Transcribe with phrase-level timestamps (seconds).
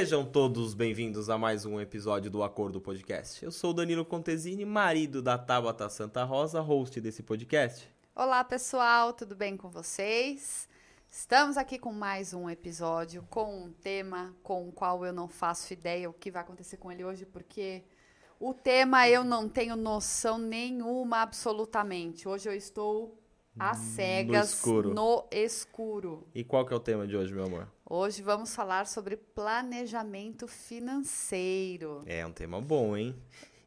[0.00, 3.44] Sejam todos bem-vindos a mais um episódio do Acordo Podcast.
[3.44, 7.86] Eu sou Danilo Contesini, marido da Tabata Santa Rosa, host desse podcast.
[8.14, 10.66] Olá, pessoal, tudo bem com vocês?
[11.10, 15.70] Estamos aqui com mais um episódio com um tema com o qual eu não faço
[15.74, 17.84] ideia o que vai acontecer com ele hoje, porque
[18.40, 22.26] o tema eu não tenho noção nenhuma absolutamente.
[22.26, 23.20] Hoje eu estou
[23.58, 24.94] às cegas, escuro.
[24.94, 26.26] no escuro.
[26.34, 27.68] E qual que é o tema de hoje, meu amor?
[27.88, 32.02] Hoje vamos falar sobre planejamento financeiro.
[32.06, 33.16] É um tema bom, hein?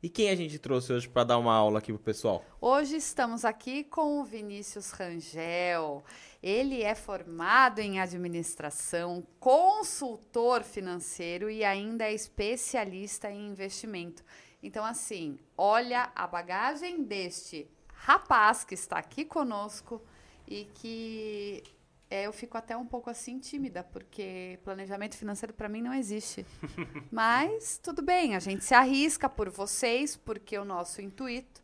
[0.01, 2.43] E quem a gente trouxe hoje para dar uma aula aqui pro pessoal?
[2.59, 6.03] Hoje estamos aqui com o Vinícius Rangel.
[6.41, 14.25] Ele é formado em administração, consultor financeiro e ainda é especialista em investimento.
[14.61, 17.69] Então, assim, olha a bagagem deste
[18.05, 20.01] rapaz que está aqui conosco
[20.47, 21.63] e que
[22.09, 26.45] é, eu fico até um pouco assim tímida, porque planejamento financeiro para mim não existe.
[27.09, 31.63] Mas tudo bem, a gente se arrisca por vocês, porque o nosso intuito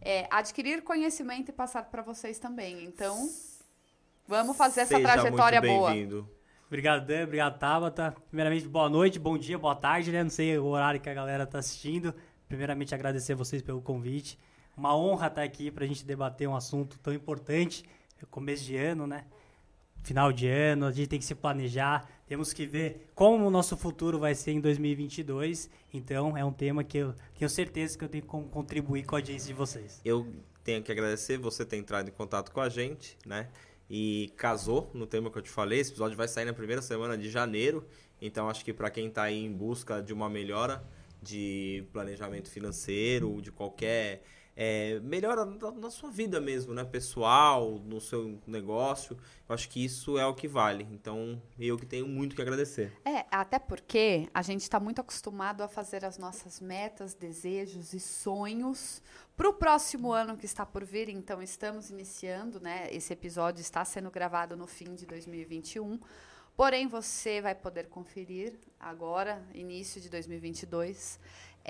[0.00, 2.84] é adquirir conhecimento e passar para vocês também.
[2.84, 3.30] Então,
[4.26, 5.90] vamos fazer essa Seja trajetória muito boa.
[5.92, 6.28] bem-vindo.
[6.66, 7.22] Obrigado, Dan.
[7.22, 8.14] Obrigado, Tabata.
[8.28, 10.22] Primeiramente, boa noite, bom dia, boa tarde, né?
[10.22, 12.12] Não sei o horário que a galera tá assistindo.
[12.48, 14.38] Primeiramente, agradecer a vocês pelo convite.
[14.78, 17.84] Uma honra estar aqui para a gente debater um assunto tão importante.
[18.22, 19.24] É começo de ano, né?
[20.04, 22.08] Final de ano, a gente tem que se planejar.
[22.28, 25.68] Temos que ver como o nosso futuro vai ser em 2022.
[25.92, 29.18] Então, é um tema que eu tenho certeza que eu tenho como contribuir com a
[29.18, 30.00] audiência de vocês.
[30.04, 33.48] Eu tenho que agradecer você ter entrado em contato com a gente, né?
[33.90, 35.80] E casou no tema que eu te falei.
[35.80, 37.84] Esse episódio vai sair na primeira semana de janeiro.
[38.22, 40.84] Então acho que para quem está aí em busca de uma melhora
[41.20, 44.22] de planejamento financeiro, de qualquer
[44.60, 46.82] é, melhora na, na sua vida mesmo, né?
[46.82, 49.16] Pessoal, no seu negócio.
[49.48, 50.84] Eu acho que isso é o que vale.
[50.90, 52.92] Então eu que tenho muito que agradecer.
[53.04, 58.00] É, até porque a gente está muito acostumado a fazer as nossas metas, desejos e
[58.00, 59.00] sonhos
[59.36, 61.08] para o próximo ano que está por vir.
[61.08, 62.88] Então, estamos iniciando, né?
[62.90, 66.00] Esse episódio está sendo gravado no fim de 2021.
[66.56, 71.20] Porém, você vai poder conferir agora, início de 2022.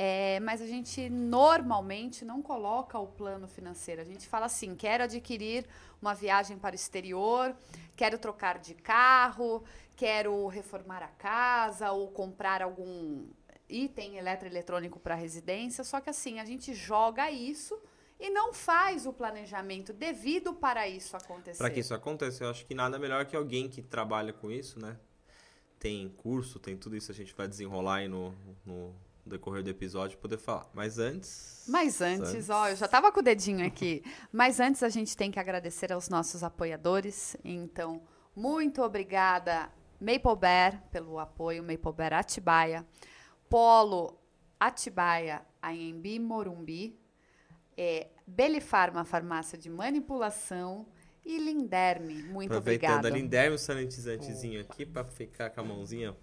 [0.00, 4.00] É, mas a gente normalmente não coloca o plano financeiro.
[4.00, 5.66] A gente fala assim: quero adquirir
[6.00, 7.52] uma viagem para o exterior,
[7.96, 9.64] quero trocar de carro,
[9.96, 13.26] quero reformar a casa ou comprar algum
[13.68, 15.82] item eletroeletrônico para residência.
[15.82, 17.76] Só que assim, a gente joga isso
[18.20, 21.58] e não faz o planejamento devido para isso acontecer.
[21.58, 24.78] Para que isso aconteça, eu acho que nada melhor que alguém que trabalha com isso,
[24.78, 24.96] né?
[25.76, 28.32] Tem curso, tem tudo isso, a gente vai desenrolar aí no,
[28.64, 28.94] no
[29.28, 30.68] decorrer do episódio poder falar.
[30.74, 31.64] Mas antes.
[31.68, 32.50] Mas antes, Antes.
[32.50, 34.02] ó, eu já tava com o dedinho aqui.
[34.32, 37.36] Mas antes a gente tem que agradecer aos nossos apoiadores.
[37.44, 38.02] Então,
[38.34, 42.86] muito obrigada, Maple Bear, pelo apoio, Maple Bear Atibaia,
[43.50, 44.18] Polo
[44.58, 46.98] Atibaia, Anhembi Morumbi,
[47.76, 50.86] é, Belifarma Farmácia de Manipulação
[51.28, 52.14] e Linderme.
[52.22, 53.08] Muito Aproveitando obrigada.
[53.08, 56.14] a Linderme, o sanitizantezinho aqui pra ficar com a mãozinha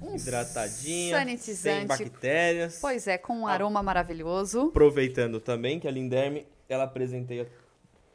[0.00, 1.86] Um hidratadinha, sem sanitizante.
[1.86, 2.78] bactérias.
[2.80, 4.68] Pois é, com um aroma maravilhoso.
[4.68, 7.48] Aproveitando também que a Linderme, ela presenteia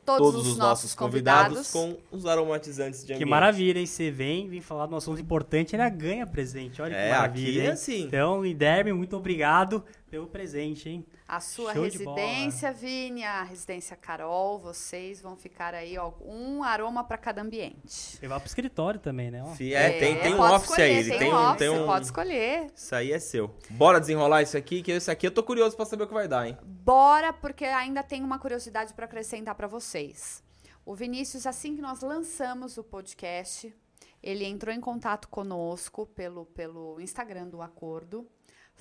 [0.06, 3.30] Todos, todos, os nossos convidados, com os aromatizantes de Que ambiente.
[3.30, 3.86] maravilha, hein?
[3.86, 6.82] Você vem, vem falar de um assunto importante, ainda ganha presente.
[6.82, 7.50] Olha que É, maravilha.
[7.50, 7.70] aqui é hein?
[7.72, 8.02] assim.
[8.06, 11.06] Então, Liderme, muito obrigado pelo presente, hein?
[11.26, 17.02] A sua Show residência, Vini, a residência Carol, vocês vão ficar aí, ó, um aroma
[17.02, 18.20] para cada ambiente.
[18.22, 19.42] Levar pro escritório também, né?
[19.42, 19.56] Ó.
[19.56, 20.98] Fi- É, tem, tem um office escolher, aí.
[20.98, 21.86] Ele tem, um um, office, tem um.
[21.86, 22.68] pode escolher.
[22.76, 23.56] Isso aí é seu.
[23.70, 26.28] Bora desenrolar isso aqui, que esse aqui eu tô curioso pra saber o que vai
[26.28, 26.58] dar, hein?
[26.62, 30.44] Bora, porque ainda tem uma curiosidade para acrescentar para vocês.
[30.86, 33.74] O Vinícius, assim que nós lançamos o podcast,
[34.22, 38.28] ele entrou em contato conosco pelo, pelo Instagram do Acordo,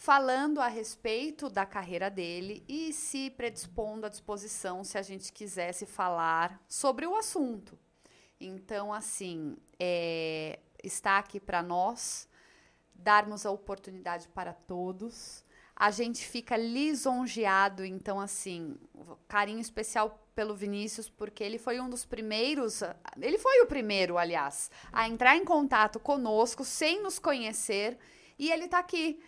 [0.00, 5.84] falando a respeito da carreira dele e se predispondo à disposição se a gente quisesse
[5.84, 7.78] falar sobre o assunto.
[8.40, 12.26] Então, assim, é, está aqui para nós
[12.94, 15.44] darmos a oportunidade para todos.
[15.76, 18.78] A gente fica lisonjeado, então, assim,
[19.28, 22.80] carinho especial pelo Vinícius, porque ele foi um dos primeiros,
[23.20, 27.98] ele foi o primeiro, aliás, a entrar em contato conosco sem nos conhecer,
[28.38, 29.20] e ele está aqui,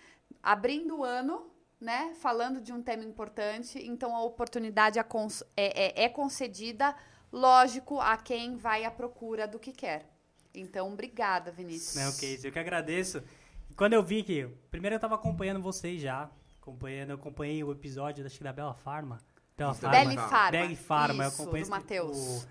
[0.43, 1.51] abrindo o ano,
[1.81, 5.05] né, falando de um tema importante, então a oportunidade é,
[5.57, 6.95] é- é- é concedida,
[7.33, 10.09] lógico, a quem vai à procura do que quer.
[10.55, 11.95] Então, obrigada, Vinícius.
[11.97, 13.23] Não, que isso, eu que agradeço.
[13.75, 14.47] Quando eu vi que.
[14.71, 16.31] Primeiro eu tava acompanhando vocês já.
[16.61, 19.19] Acompanhando, eu acompanhei o episódio acho que da Bela Farma.
[19.57, 19.99] Bela Farma.
[19.99, 20.51] Belly Farma.
[20.51, 22.17] Belly Farma, eu Isso, acompanhei do Matheus.
[22.45, 22.47] o-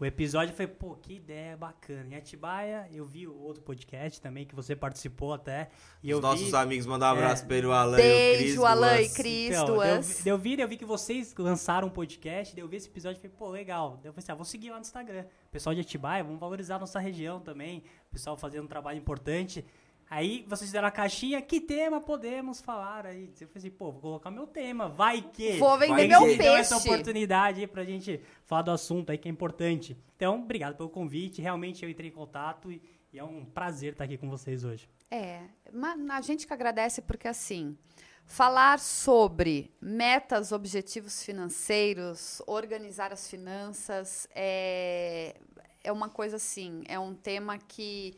[0.00, 2.14] O episódio foi, pô, que ideia bacana.
[2.14, 5.68] Em Atibaia, eu vi o outro podcast também, que você participou até.
[6.02, 6.56] E Os eu nossos vi...
[6.56, 7.46] amigos mandam um abraço É.
[7.46, 8.38] pra ele, o Alan e o Cris.
[8.38, 10.24] Beijo, Alan e Cris, Então, duas.
[10.26, 13.20] Eu, eu vi, eu vi que vocês lançaram um podcast, eu vi esse episódio e
[13.20, 14.00] falei, pô, legal.
[14.02, 15.26] Eu falei assim, ah, vou seguir lá no Instagram.
[15.52, 17.82] Pessoal de Atibaia, vamos valorizar a nossa região também.
[18.10, 19.62] Pessoal fazendo um trabalho importante.
[20.10, 23.32] Aí vocês fizeram a caixinha, que tema podemos falar aí?
[23.40, 25.52] Eu falei assim, pô, vou colocar meu tema, vai que...
[25.52, 26.88] Vou vender meu que deu essa peixe.
[26.88, 29.96] oportunidade aí pra gente falar do assunto aí que é importante.
[30.16, 31.40] Então, obrigado pelo convite.
[31.40, 34.90] Realmente eu entrei em contato e, e é um prazer estar aqui com vocês hoje.
[35.08, 35.42] É,
[35.72, 37.78] mas a gente que agradece porque assim,
[38.26, 45.36] falar sobre metas, objetivos financeiros, organizar as finanças é,
[45.84, 48.16] é uma coisa assim, é um tema que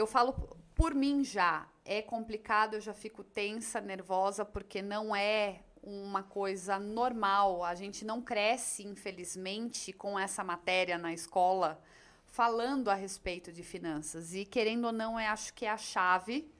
[0.00, 0.32] eu falo
[0.74, 6.78] por mim já, é complicado, eu já fico tensa, nervosa, porque não é uma coisa
[6.78, 7.62] normal.
[7.62, 11.80] A gente não cresce, infelizmente, com essa matéria na escola
[12.26, 14.34] falando a respeito de finanças.
[14.34, 16.50] E querendo ou não, eu acho que é a chave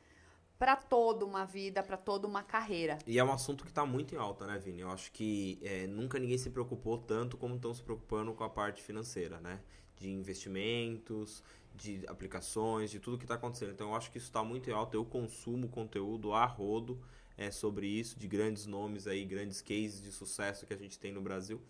[0.58, 2.98] para toda uma vida, para toda uma carreira.
[3.06, 4.82] E é um assunto que tá muito em alta, né, Vini?
[4.82, 8.50] Eu acho que é, nunca ninguém se preocupou tanto como estão se preocupando com a
[8.50, 9.60] parte financeira, né?
[10.00, 11.42] De investimentos,
[11.74, 13.72] de aplicações, de tudo que está acontecendo.
[13.72, 14.96] Então eu acho que isso está muito em alta.
[14.96, 17.00] Eu consumo conteúdo a rodo
[17.36, 21.12] é, sobre isso, de grandes nomes aí, grandes cases de sucesso que a gente tem
[21.12, 21.60] no Brasil.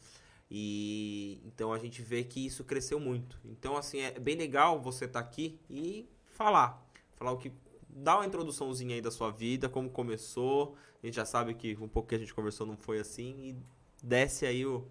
[0.51, 3.39] E então a gente vê que isso cresceu muito.
[3.45, 6.85] Então, assim, é bem legal você estar aqui e falar.
[7.15, 7.53] Falar o que.
[7.89, 10.77] Dá uma introduçãozinha aí da sua vida, como começou.
[11.03, 13.35] A gente já sabe que um pouco que a gente conversou não foi assim.
[13.39, 13.57] E
[14.03, 14.89] desce aí o,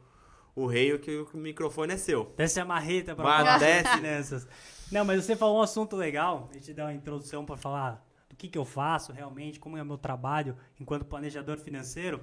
[0.56, 2.34] o rei, que o microfone é seu.
[2.38, 3.84] Desce a marreta para Vai, falar desce.
[3.84, 4.48] de finanças.
[4.92, 6.48] Não, mas você falou um assunto legal.
[6.52, 9.82] A gente deu uma introdução para falar do que, que eu faço realmente, como é
[9.82, 12.22] o meu trabalho enquanto planejador financeiro.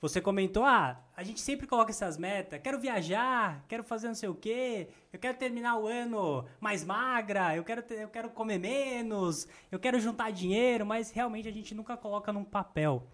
[0.00, 2.60] Você comentou, ah, a gente sempre coloca essas metas.
[2.62, 7.56] Quero viajar, quero fazer não sei o quê, eu quero terminar o ano mais magra,
[7.56, 11.74] eu quero, ter- eu quero comer menos, eu quero juntar dinheiro, mas realmente a gente
[11.74, 13.06] nunca coloca num papel.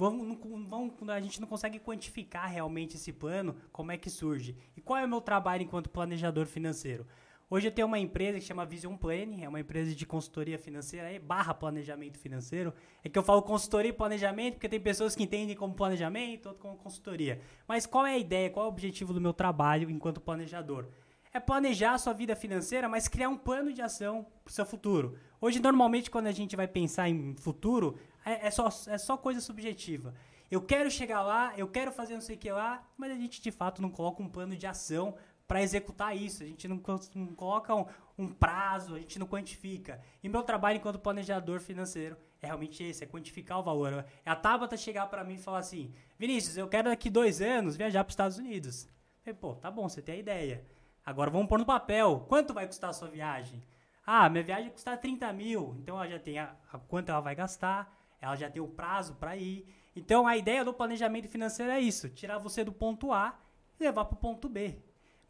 [0.00, 4.56] Vamos, vamos- a gente não consegue quantificar realmente esse plano, como é que surge.
[4.74, 7.06] E qual é o meu trabalho enquanto planejador financeiro?
[7.50, 11.08] Hoje eu tenho uma empresa que chama Vision Planning, é uma empresa de consultoria financeira,
[11.08, 12.72] aí, barra planejamento financeiro.
[13.04, 16.62] É que eu falo consultoria e planejamento, porque tem pessoas que entendem como planejamento, outras
[16.62, 17.42] como consultoria.
[17.68, 20.88] Mas qual é a ideia, qual é o objetivo do meu trabalho enquanto planejador?
[21.32, 24.64] É planejar a sua vida financeira, mas criar um plano de ação para o seu
[24.64, 25.16] futuro.
[25.40, 27.96] Hoje, normalmente, quando a gente vai pensar em futuro,
[28.30, 30.14] é, é só, é só coisa subjetiva.
[30.50, 33.40] Eu quero chegar lá, eu quero fazer não sei o que lá, mas a gente
[33.40, 35.14] de fato não coloca um plano de ação
[35.46, 36.42] para executar isso.
[36.42, 36.80] A gente não,
[37.14, 37.86] não coloca um,
[38.18, 40.00] um prazo, a gente não quantifica.
[40.22, 44.04] E meu trabalho enquanto planejador financeiro é realmente esse, é quantificar o valor.
[44.24, 47.76] É a Tabata chegar para mim e falar assim, Vinícius, eu quero daqui dois anos
[47.76, 48.84] viajar para os Estados Unidos.
[48.84, 50.64] Eu falei, pô, tá bom, você tem a ideia.
[51.04, 52.24] Agora vamos pôr no papel.
[52.28, 53.62] Quanto vai custar a sua viagem?
[54.06, 55.76] Ah, minha viagem custar 30 mil.
[55.78, 59.14] Então ela já tem a, a quanto ela vai gastar, ela já tem o prazo
[59.14, 59.66] para ir.
[59.94, 63.38] Então a ideia do planejamento financeiro é isso: tirar você do ponto A
[63.78, 64.78] e levar para o ponto B.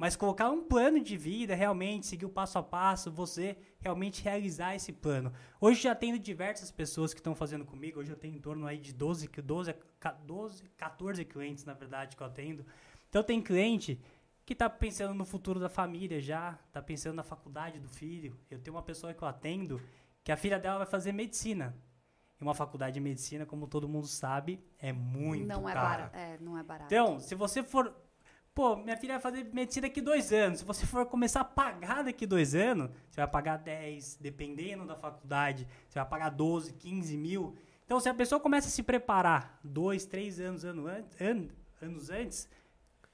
[0.00, 4.74] Mas colocar um plano de vida, realmente, seguir o passo a passo, você realmente realizar
[4.74, 5.30] esse plano.
[5.60, 8.00] Hoje já tenho diversas pessoas que estão fazendo comigo.
[8.00, 9.74] Hoje eu tenho em torno aí de 12, 12,
[10.24, 12.64] 12 14 clientes, na verdade, que eu atendo.
[13.10, 14.00] Então tem cliente
[14.46, 18.34] que está pensando no futuro da família já, está pensando na faculdade do filho.
[18.50, 19.82] Eu tenho uma pessoa que eu atendo
[20.24, 21.76] que a filha dela vai fazer medicina.
[22.40, 25.88] E uma faculdade de medicina, como todo mundo sabe, é muito não é cara.
[25.88, 26.16] barato.
[26.16, 26.92] É, não é barato.
[26.92, 27.94] Então, se você for.
[28.54, 30.58] Pô, minha filha vai fazer medicina daqui dois anos.
[30.58, 34.96] Se você for começar a pagar daqui dois anos, você vai pagar 10, dependendo da
[34.96, 37.54] faculdade, você vai pagar 12, 15 mil.
[37.86, 41.48] Então, se a pessoa começa a se preparar dois, três anos, ano an- an-
[41.80, 42.48] anos antes,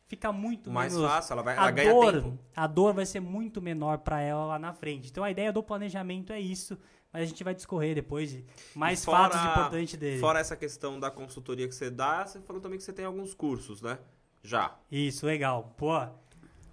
[0.07, 1.09] fica muito Mais menos.
[1.11, 2.39] fácil, ela, vai, a ela ganha dor, tempo.
[2.55, 5.11] a dor vai ser muito menor para ela lá na frente.
[5.11, 6.79] Então, a ideia do planejamento é isso.
[7.13, 8.45] Mas a gente vai discorrer depois de
[8.75, 10.21] mais fora- fatos importantes dele.
[10.21, 13.33] Fora essa questão da consultoria que você dá, você falou também que você tem alguns
[13.35, 13.99] cursos, né?
[14.43, 14.77] Já.
[14.91, 15.75] Isso, legal.
[15.79, 16.15] Boa,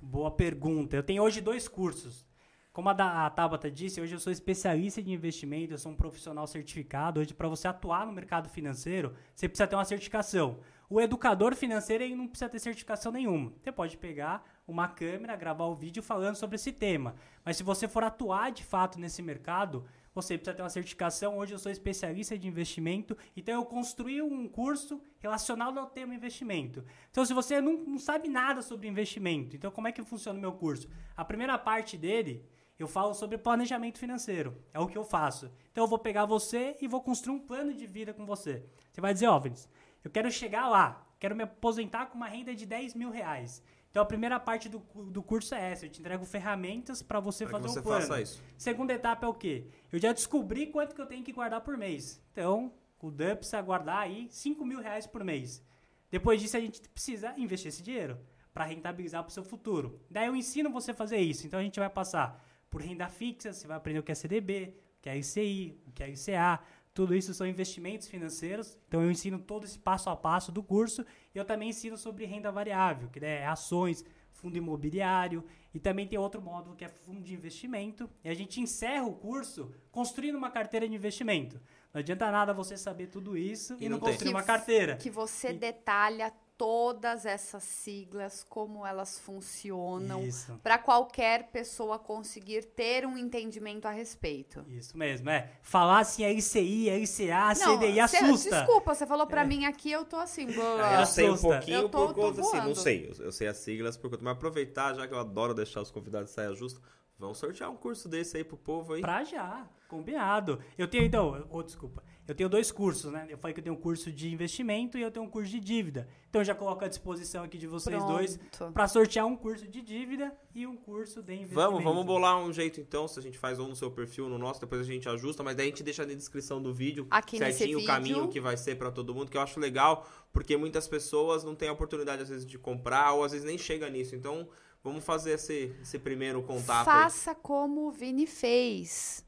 [0.01, 0.95] boa pergunta.
[0.95, 2.25] Eu tenho hoje dois cursos.
[2.71, 5.95] Como a, da, a Tabata disse, hoje eu sou especialista de investimento, eu sou um
[5.95, 7.19] profissional certificado.
[7.19, 10.57] Hoje, para você atuar no mercado financeiro, você precisa ter uma certificação.
[10.89, 13.53] O educador financeiro ele não precisa ter certificação nenhuma.
[13.61, 17.15] Você pode pegar uma câmera, gravar o vídeo falando sobre esse tema.
[17.45, 21.37] Mas se você for atuar de fato nesse mercado, você precisa ter uma certificação.
[21.37, 26.85] Hoje eu sou especialista de investimento, então eu construí um curso relacionado ao tema investimento.
[27.09, 30.41] Então, se você não, não sabe nada sobre investimento, então como é que funciona o
[30.41, 30.87] meu curso?
[31.15, 32.45] A primeira parte dele,
[32.77, 34.55] eu falo sobre planejamento financeiro.
[34.73, 35.51] É o que eu faço.
[35.71, 38.63] Então, eu vou pegar você e vou construir um plano de vida com você.
[38.91, 39.69] Você vai dizer, ó, Vinícius,
[40.03, 43.63] eu quero chegar lá, quero me aposentar com uma renda de 10 mil reais.
[43.93, 44.79] Então a primeira parte do,
[45.11, 48.01] do curso é essa, eu te entrego ferramentas para você Pra fazer você um plano.
[48.01, 48.41] faça isso.
[48.57, 49.67] Segunda etapa é o quê?
[49.91, 52.19] Eu já descobri quanto que eu tenho que guardar por mês.
[52.31, 55.63] Então, o Dan precisa guardar aí 5 mil reais por mês.
[56.09, 58.17] Depois disso, a gente precisa investir esse dinheiro
[58.51, 59.99] para rentabilizar para o seu futuro.
[60.09, 61.45] Daí eu ensino você a fazer isso.
[61.45, 64.73] Então, a gente vai passar por renda fixa, você vai aprender o que é CDB,
[64.97, 66.59] o que é ICI, o que é ICA.
[66.95, 68.75] Tudo isso são investimentos financeiros.
[68.87, 71.05] Então, eu ensino todo esse passo a passo do curso.
[71.33, 75.43] E eu também ensino sobre renda variável, que é ações, fundo imobiliário.
[75.73, 78.07] E também tem outro módulo que é fundo de investimento.
[78.23, 81.59] E a gente encerra o curso construindo uma carteira de investimento.
[81.91, 84.95] Não adianta nada você saber tudo isso E e, não não construir uma carteira.
[84.97, 90.21] Que você E- detalha todas essas siglas, como elas funcionam,
[90.61, 94.63] para qualquer pessoa conseguir ter um entendimento a respeito.
[94.69, 95.51] Isso mesmo, é.
[95.61, 98.49] Falar assim é ICI, é ICA, Não, CDI cê- assusta.
[98.57, 100.47] Desculpa, você falou pra mim aqui, eu tô assim.
[100.49, 100.99] É, blá.
[101.01, 103.09] eu sei um pouquinho Eu tô- por conta, assim, não sei.
[103.17, 104.23] Eu, eu sei as siglas por conta.
[104.23, 106.81] Mas aproveitar, já que eu adoro deixar os convidados sair justo,
[107.17, 109.01] vamos sortear um curso desse aí pro povo aí.
[109.01, 110.61] Pra já, combinado.
[110.77, 112.03] Eu tenho, então, oh, desculpa.
[112.27, 113.27] Eu tenho dois cursos, né?
[113.29, 115.59] Eu falei que eu tenho um curso de investimento e eu tenho um curso de
[115.59, 116.07] dívida.
[116.29, 118.73] Então eu já coloco à disposição aqui de vocês dois Pronto.
[118.73, 121.55] pra sortear um curso de dívida e um curso de investimento.
[121.55, 124.29] Vamos, vamos bolar um jeito então, se a gente faz ou no seu perfil ou
[124.29, 127.07] no nosso, depois a gente ajusta, mas daí a gente deixa na descrição do vídeo
[127.11, 127.93] Aqui nesse certinho o vídeo.
[127.93, 131.55] caminho que vai ser pra todo mundo, que eu acho legal, porque muitas pessoas não
[131.55, 134.15] têm a oportunidade às vezes de comprar ou às vezes nem chega nisso.
[134.15, 134.47] Então,
[134.83, 137.03] vamos fazer esse, esse primeiro contato aí.
[137.03, 139.23] Faça como o Vini fez.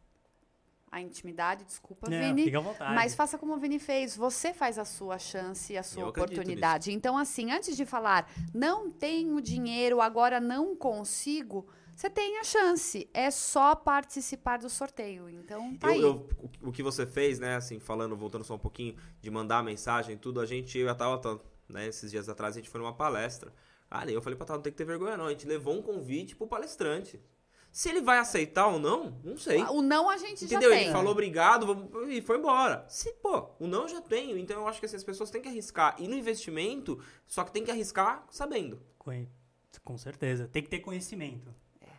[0.96, 2.46] A intimidade, desculpa, Não, Vini.
[2.46, 2.96] fica à vontade.
[2.96, 4.16] Mas faça como o Vini fez.
[4.16, 6.90] Você faz a sua chance e a sua oportunidade.
[6.94, 13.10] Então, assim, antes de falar, não tenho dinheiro, agora não consigo, você tem a chance.
[13.14, 15.30] É só participar do sorteio.
[15.30, 16.02] Então, tá Eu- aí.
[16.02, 16.30] eu-
[16.64, 20.16] o, o que você fez, né, assim, falando, voltando só um pouquinho, de mandar mensagem
[20.16, 21.38] e tudo, a gente, eu e a Tauta,
[21.68, 23.52] né, esses dias atrás, a gente foi numa palestra.
[23.92, 25.82] Ah, eu falei pra Tauta, não tem que ter vergonha não, a gente levou um
[25.82, 27.20] convite pro palestrante.
[27.76, 29.62] Se ele vai aceitar ou não, não sei.
[29.64, 30.70] O não a gente Entendeu?
[30.70, 30.94] já Ele tem.
[30.94, 32.86] falou obrigado vamos- e foi embora.
[32.88, 35.42] Se, pô, o não eu já tenho, então eu acho que assim, as pessoas têm
[35.42, 35.94] que arriscar.
[36.00, 38.80] E no investimento, só que tem que arriscar sabendo.
[38.98, 39.28] Com,
[39.84, 40.48] com certeza.
[40.48, 41.54] Tem que ter conhecimento.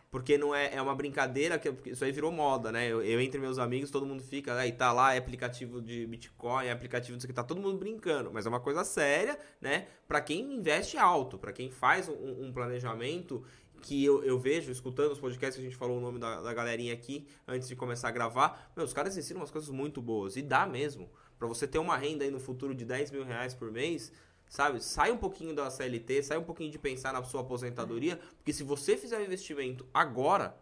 [0.09, 2.87] Porque não é, é uma brincadeira, que porque isso aí virou moda, né?
[2.87, 6.65] Eu, eu entre meus amigos, todo mundo fica, aí tá lá, é aplicativo de Bitcoin,
[6.65, 8.31] é aplicativo disso aqui, tá todo mundo brincando.
[8.33, 9.85] Mas é uma coisa séria, né?
[10.07, 13.43] Pra quem investe alto, pra quem faz um, um planejamento
[13.87, 16.53] que eu, eu vejo, escutando os podcasts que a gente falou o nome da, da
[16.53, 20.35] galerinha aqui antes de começar a gravar, meu, os caras ensinam umas coisas muito boas.
[20.35, 21.09] E dá mesmo.
[21.39, 24.11] Pra você ter uma renda aí no futuro de 10 mil reais por mês,
[24.49, 24.83] sabe?
[24.83, 28.61] Sai um pouquinho da CLT, sai um pouquinho de pensar na sua aposentadoria, porque se
[28.61, 30.57] você fizer um investimento agora,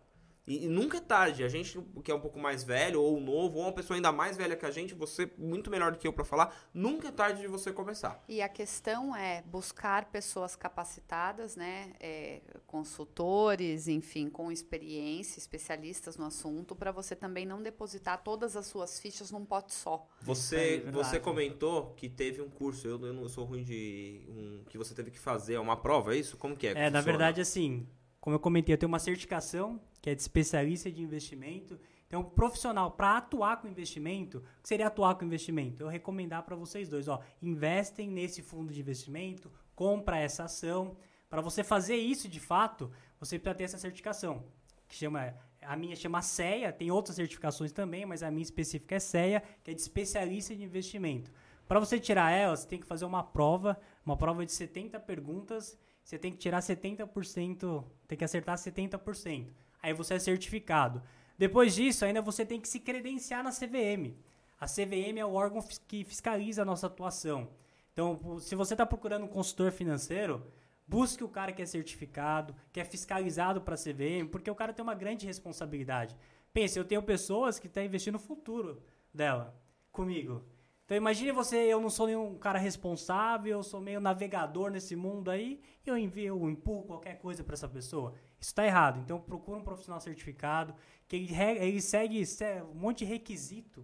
[0.48, 3.58] e, e nunca é tarde, a gente que é um pouco mais velho, ou novo,
[3.58, 6.14] ou uma pessoa ainda mais velha que a gente, você muito melhor do que eu
[6.14, 8.24] pra falar, nunca é tarde de você começar.
[8.28, 11.94] E a questão é buscar pessoas capacitadas, né?
[12.00, 18.68] é, consultores, enfim, com experiência, especialistas no assunto, para você também não depositar todas as
[18.68, 20.08] suas fichas num pote só.
[20.22, 24.22] Você, É você comentou que teve um curso, eu, eu não sou ruim de.
[24.30, 26.38] Um, que você teve que fazer, é uma prova, é isso?
[26.38, 26.74] Como que é?
[26.74, 27.04] que É, na funciona?
[27.04, 27.88] verdade, assim,
[28.20, 31.80] como eu comentei, eu tenho uma certificação que é de especialista de investimento.
[32.06, 35.84] Então, profissional, para atuar com investimento, o que seria atuar com investimento?
[35.84, 40.96] Eu recomendar para vocês dois, ó, investem nesse fundo de investimento, compra essa ação.
[41.28, 44.46] Para você fazer isso de fato, você precisa ter essa certificação,
[44.88, 49.00] que chama a minha chama CEA, tem outras certificações também, mas a minha específica é
[49.00, 51.32] CEA, que é de especialista de investimento.
[51.68, 55.76] Para você tirar ela, você tem que fazer uma prova, uma prova de 70 perguntas,
[56.04, 59.64] você tem que tirar 70%, tem que acertar 70%.
[59.86, 61.00] Aí você é certificado.
[61.38, 64.15] Depois disso, ainda você tem que se credenciar na CVM.
[64.60, 67.50] A CVM é o órgão que fiscaliza a nossa atuação.
[67.94, 70.44] Então, se você está procurando um consultor financeiro,
[70.88, 74.74] busque o cara que é certificado, que é fiscalizado para a CVM, porque o cara
[74.74, 76.15] tem uma grande responsabilidade.
[76.51, 78.82] Pense, eu tenho pessoas que estão investindo no futuro
[79.13, 79.56] dela,
[79.92, 80.44] comigo.
[80.86, 85.32] Então imagine você, eu não sou nenhum cara responsável, eu sou meio navegador nesse mundo
[85.32, 88.13] aí, e eu envio, eu empurro qualquer coisa para essa pessoa.
[88.39, 89.00] Isso está errado.
[89.00, 90.75] Então procura um profissional certificado,
[91.08, 93.84] que ele, ele segue se- um monte de requisito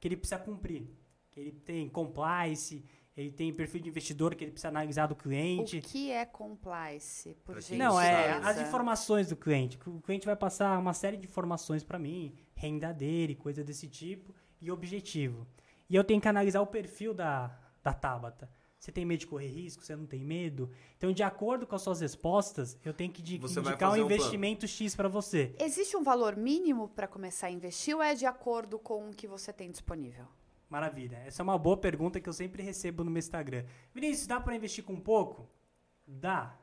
[0.00, 0.90] que ele precisa cumprir.
[1.30, 2.84] Que ele tem compliance,
[3.16, 5.78] ele tem perfil de investidor que ele precisa analisar do cliente.
[5.78, 7.32] O que é compliance?
[7.44, 7.54] Por?
[7.76, 9.78] Não, é as informações do cliente.
[9.86, 14.34] O cliente vai passar uma série de informações para mim, renda dele, coisa desse tipo,
[14.60, 15.46] e objetivo.
[15.90, 17.50] E eu tenho que analisar o perfil da,
[17.82, 18.48] da Tabata.
[18.78, 19.84] Você tem medo de correr risco?
[19.84, 20.70] Você não tem medo?
[20.96, 24.06] Então, de acordo com as suas respostas, eu tenho que Você indicar um fazer um
[24.06, 25.54] investimento X para você.
[25.58, 29.26] Existe um valor mínimo para começar a investir ou é de acordo com o que
[29.26, 30.26] você tem disponível?
[30.70, 31.16] Maravilha.
[31.26, 33.66] Essa é uma boa pergunta que eu sempre recebo no meu Instagram.
[33.92, 35.46] Vinícius, dá para investir com pouco?
[36.06, 36.56] Dá.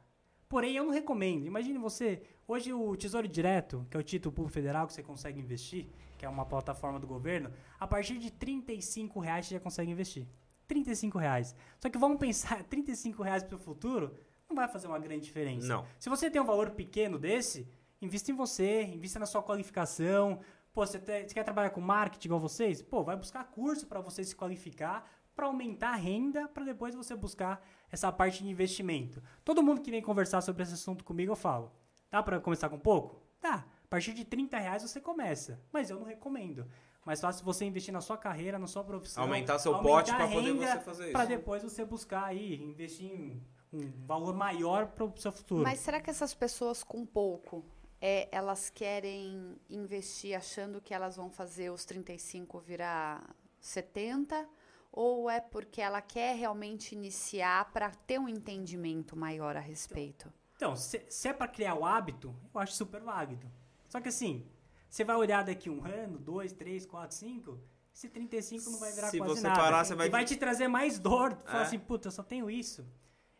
[0.49, 1.45] Porém, eu não recomendo.
[1.45, 5.39] Imagine você, hoje o Tesouro Direto, que é o título público federal que você consegue
[5.39, 5.87] investir,
[6.17, 10.25] que é uma plataforma do governo, a partir de 35 reais você já consegue investir.
[10.67, 11.55] 35 reais.
[11.79, 14.15] Só que vamos pensar, 35 reais para o futuro
[14.49, 15.67] não vai fazer uma grande diferença.
[15.67, 15.85] Não.
[15.99, 17.67] Se você tem um valor pequeno desse,
[18.01, 20.39] invista em você, invista na sua qualificação.
[20.73, 22.81] Pô, você, te- você quer trabalhar com marketing igual vocês?
[22.81, 27.15] Pô, vai buscar curso para você se qualificar, para aumentar a renda, para depois você
[27.15, 27.61] buscar
[27.91, 29.21] essa parte de investimento.
[29.43, 31.71] Todo mundo que vem conversar sobre esse assunto comigo, eu falo,
[32.11, 33.21] dá para começar com pouco?
[33.41, 33.65] Dá.
[33.83, 36.67] A partir de 30 reais você começa, mas eu não recomendo.
[37.05, 39.23] Mais fácil você investir na sua carreira, na sua profissão.
[39.23, 41.27] Aumentar seu aumentar pote a pra poder você fazer isso.
[41.27, 45.63] depois você buscar aí, investir em um valor maior para o seu futuro.
[45.63, 47.63] Mas será que essas pessoas com pouco,
[48.01, 53.23] é, elas querem investir achando que elas vão fazer os 35 virar
[53.59, 54.47] 70?
[54.91, 60.27] Ou é porque ela quer realmente iniciar para ter um entendimento maior a respeito?
[60.27, 63.49] Então, se, se é para criar o hábito, eu acho super válido.
[63.87, 64.45] Só que assim,
[64.89, 67.59] você vai olhar daqui um ano, dois, três, quatro, cinco,
[67.93, 69.59] esse 35 não vai virar Se quase você nada.
[69.59, 71.33] parar, você vai- E vai te trazer mais dor.
[71.33, 71.65] Tu fala É.
[71.65, 72.85] assim, puta, eu só tenho isso.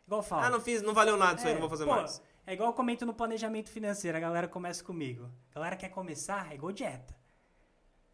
[0.05, 0.43] Igual eu falo.
[0.43, 2.21] Ah, não fiz, não valeu nada isso aí, É, não vou fazer pô, mais.
[2.45, 5.29] É igual eu comento no planejamento financeiro, a galera começa comigo.
[5.51, 7.15] A galera quer começar, é igual dieta.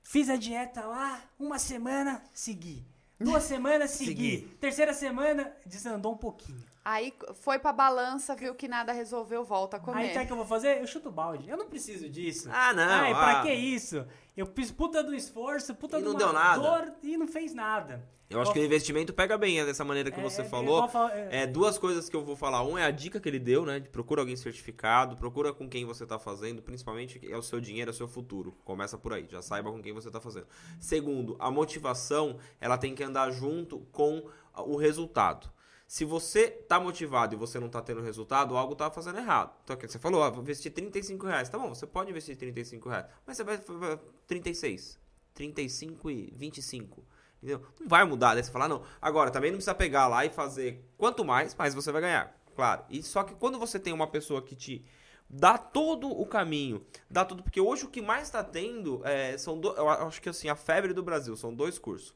[0.02, 2.86] Fiz a dieta lá, uma semana, segui.
[3.24, 4.08] Duas semanas, segui.
[4.08, 4.42] Segui.
[4.60, 6.64] Terceira semana, desandou um pouquinho.
[6.86, 10.02] Aí foi pra balança, viu que nada resolveu, volta a comer.
[10.02, 10.82] Aí sabe o que eu vou fazer?
[10.82, 11.50] Eu chuto o balde.
[11.50, 12.50] Eu não preciso disso.
[12.52, 13.42] Ah, não, Ai, pra ah.
[13.44, 14.06] que isso?
[14.36, 16.62] Eu fiz puta do esforço, puta E do não deu nada.
[16.62, 18.04] dor e não fez nada.
[18.34, 20.76] Eu acho que o investimento pega bem é dessa maneira que É, você é, falou.
[20.78, 21.44] igual fala- é.
[21.44, 22.64] É, duas coisas que eu vou falar.
[22.64, 23.80] Um é a dica que ele deu, né?
[23.80, 27.90] De procura alguém certificado, procura com quem você tá fazendo, principalmente é o seu dinheiro,
[27.92, 28.54] é o seu futuro.
[28.66, 30.48] Começa por aí, já saiba com quem você tá fazendo.
[30.80, 34.24] Segundo, a motivação, ela tem que andar junto com
[34.58, 35.52] o resultado.
[35.86, 39.54] Se você tá motivado e você não tá tendo resultado, algo tá fazendo errado.
[39.64, 41.50] Então, que você falou, ah, vou investir 35 reais.
[41.50, 44.98] Tá bom, você pode investir 35 reais, mas você vai, vai 36,
[45.36, 47.04] 35 e 25.
[47.44, 47.62] Entendeu?
[47.78, 48.84] Não vai mudar, daí você fala, ah, não.
[49.02, 52.34] Agora, também não precisa pegar lá e fazer quanto mais, mais você vai ganhar.
[52.56, 52.84] Claro.
[52.90, 54.86] E só que quando você tem uma pessoa que te
[55.30, 59.60] dá todo o caminho, dá tudo, porque hoje o que mais está tendo é, são
[59.60, 62.14] do, eu acho que assim, a febre do Brasil são dois cursos.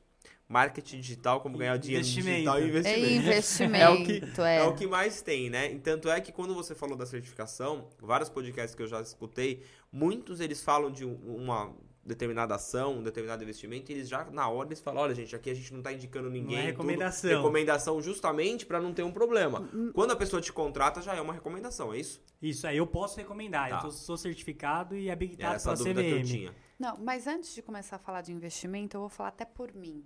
[0.47, 2.35] Marketing digital, como ganhar dinheiro Investimento.
[2.37, 3.13] digital e É investimento.
[3.13, 4.55] investimento, É o que, é.
[4.59, 5.69] é o que mais tem, né?
[5.73, 9.61] E tanto é que quando você falou da certificação, vários podcasts que eu já escutei,
[9.91, 11.73] muitos eles falam de um- uma
[12.07, 15.49] determinada ação, um determinado investimento, e eles já na hora eles falam, olha gente, aqui
[15.49, 16.55] a gente não tá indicando ninguém.
[16.55, 16.71] Não é tudo.
[16.71, 17.29] recomendação.
[17.29, 19.69] Recomendação justamente para não ter um problema.
[19.93, 22.21] Quando a pessoa te contrata, já é uma recomendação, é isso?
[22.41, 23.69] Isso aí eu posso recomendar.
[23.69, 23.75] Tá.
[23.77, 26.25] Eu tô- sou certificado e habilitado essa pela dúvida que eu CVM.
[26.27, 26.55] tinha.
[26.79, 30.05] Não, mas antes de começar a falar de investimento, eu vou falar até por mim.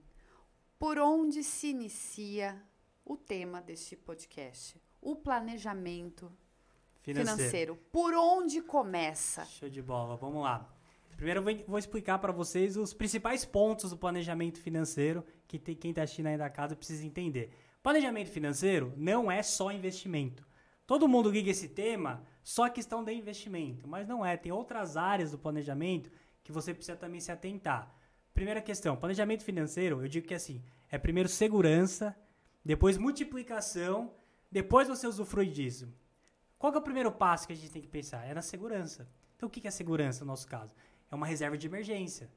[0.79, 2.61] Por onde se inicia
[3.05, 4.81] o tema deste podcast?
[4.99, 6.31] O planejamento
[7.01, 7.35] Financeiro.
[7.37, 7.75] financeiro.
[7.91, 9.45] Por onde começa?
[9.45, 10.67] Show de bola, vamos lá.
[11.21, 15.91] Primeiro eu vou- explicar para vocês os principais pontos do planejamento financeiro que tem- quem
[15.91, 17.51] está assistindo aí da casa precisa entender.
[17.83, 20.43] Planejamento financeiro não é só investimento.
[20.87, 24.35] Todo mundo liga esse tema só a questão do investimento, mas não é.
[24.35, 26.09] Tem outras áreas do planejamento
[26.43, 27.95] que você precisa também se atentar.
[28.33, 32.15] Primeira questão, planejamento financeiro, eu digo que assim, é primeiro segurança,
[32.65, 34.11] depois multiplicação,
[34.51, 35.87] depois você usufrui disso.
[36.57, 38.25] Qual é o primeiro passo que a gente tem que pensar?
[38.27, 39.07] É na segurança.
[39.35, 40.75] Então, o que é segurança no nosso caso?
[41.11, 42.31] É uma reserva de emergência.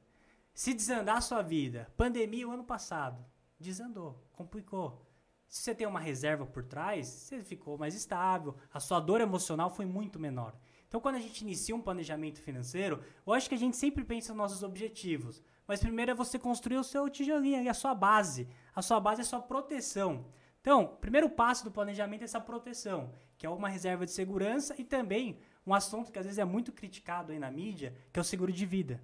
[0.53, 3.25] Se desandar a sua vida, pandemia o ano passado,
[3.59, 5.05] desandou, complicou.
[5.47, 9.69] Se você tem uma reserva por trás, você ficou mais estável, a sua dor emocional
[9.69, 10.53] foi muito menor.
[10.87, 14.33] Então, quando a gente inicia um planejamento financeiro, eu acho que a gente sempre pensa
[14.33, 15.41] nos nossos objetivos.
[15.67, 18.47] Mas primeiro é você construir o seu tijolinho, a sua base.
[18.73, 20.25] A sua base é a sua proteção.
[20.61, 24.73] Então, o primeiro passo do planejamento é essa proteção, que é uma reserva de segurança
[24.77, 28.21] e também um assunto que às vezes é muito criticado aí na mídia, que é
[28.21, 29.01] o seguro de vida.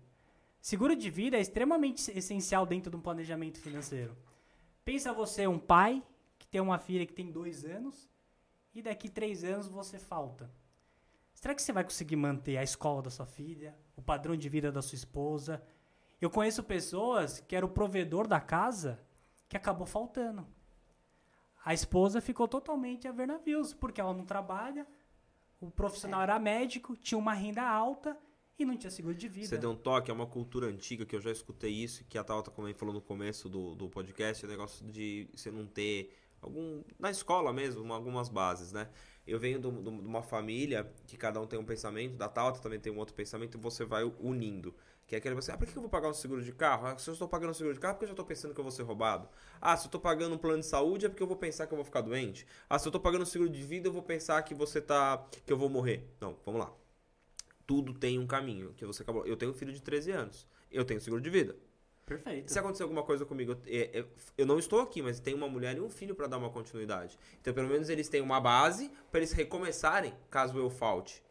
[0.62, 4.16] Seguro de vida é extremamente essencial dentro de um planejamento financeiro.
[4.86, 6.04] Pensa você um pai
[6.38, 8.08] que tem uma filha que tem dois anos
[8.74, 10.52] e daqui três anos você falta.
[11.34, 14.72] Será que você vai conseguir manter a escola da sua filha, o padrão de vida
[14.72, 15.64] da sua esposa?
[16.20, 19.00] Eu conheço pessoas que era o provedor da casa
[19.50, 20.48] que acabou faltando.
[21.66, 24.86] A esposa ficou totalmente a ver navios, porque ela não trabalha,
[25.62, 28.18] o profissional era médico, tinha uma renda alta
[28.58, 29.48] e não tinha seguro de vida.
[29.48, 32.24] Você deu um toque, é uma cultura antiga que eu já escutei isso, que a
[32.24, 36.84] Tauta também falou no começo do, do podcast, o negócio de você não ter algum.
[37.00, 38.90] Na escola mesmo, algumas bases, né?
[39.26, 42.92] Eu venho de uma família que cada um tem um pensamento, da Tauta também tem
[42.92, 44.74] um outro pensamento, e você vai unindo.
[45.12, 46.88] Que é aquele assim, ah, por que eu vou pagar um seguro de carro?
[46.88, 48.54] Ah, se eu estou pagando um seguro de carro, é porque eu já estou pensando
[48.54, 49.28] que eu vou ser roubado.
[49.60, 51.74] Ah, se eu estou pagando um plano de saúde, é porque eu vou pensar que
[51.74, 52.48] eu vou ficar doente.
[52.70, 55.22] Ah, se eu estou pagando um seguro de vida, eu vou pensar que você tá.
[55.46, 56.08] que eu vou morrer.
[56.22, 56.74] Não, vamos lá.
[57.68, 58.74] Tudo tem um caminho.
[58.78, 59.26] Que você acabou.
[59.26, 60.48] Eu tenho um filho de 13 anos.
[60.72, 61.58] Eu tenho seguro de vida.
[62.06, 62.50] Perfeito.
[62.50, 65.76] Se acontecer alguma coisa comigo, eu, eu, eu não estou aqui, mas tem uma mulher
[65.76, 67.20] e um filho para dar uma continuidade.
[67.42, 71.22] Então, pelo menos eles têm uma base para eles recomeçarem caso eu falte.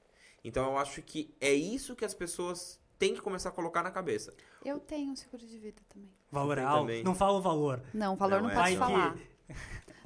[0.44, 3.90] Então, eu acho que é isso que as pessoas têm que começar a colocar na
[3.90, 4.32] cabeça.
[4.64, 6.10] Eu tenho um seguro de vida também.
[6.30, 6.80] Valor Tem alto.
[6.82, 7.02] também.
[7.02, 7.82] Não fala o valor.
[7.92, 9.16] Não, o valor Não, não, é pode falar.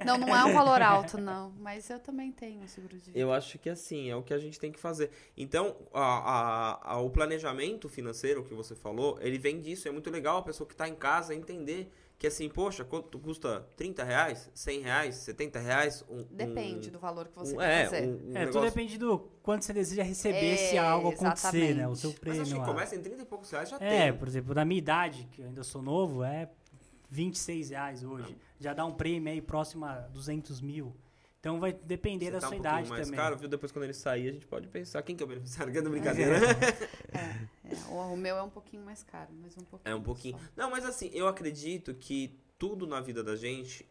[0.04, 1.52] Não, não é um valor alto, não.
[1.60, 3.18] Mas eu também tenho um seguro de vida.
[3.18, 5.10] Eu acho que assim, é o que a gente tem que fazer.
[5.36, 9.86] Então, a, a- a- o planejamento financeiro que você falou, ele vem disso.
[9.86, 13.66] É muito legal a pessoa que está em casa entender que assim, poxa, quanto custa
[13.76, 16.04] 30 reais, 100 reais, 70 reais?
[16.08, 18.02] Um, Depende um- do valor que você um, quer é, fazer.
[18.02, 21.74] um, um é, tudo negócio- depende do quanto você deseja receber É, se algo acontecer,
[21.74, 21.86] né?
[21.88, 22.20] O seu exatamente.
[22.20, 22.38] prêmio.
[22.40, 22.66] Mas acho que lá.
[22.66, 24.18] começa em 30 e poucos reais já É, tem.
[24.18, 26.48] por exemplo, na minha idade, que eu ainda sou novo, é
[27.10, 28.36] 26 reais hoje.
[28.58, 30.94] Já dá um prêmio aí próximo a 200 mil.
[31.44, 33.20] Então vai depender Você da tá sua um idade mais também.
[33.20, 33.46] caro, viu?
[33.46, 35.02] Depois quando ele sair, a gente pode pensar.
[35.02, 35.70] Quem que é o beneficiário?
[35.70, 36.38] Que é da brincadeira.
[37.12, 39.92] É, o, o meu é um pouquinho mais caro, mas um pouquinho.
[39.92, 40.38] É um pouquinho.
[40.38, 40.44] só.
[40.56, 43.86] Não, mas assim, eu acredito que tudo na vida da gente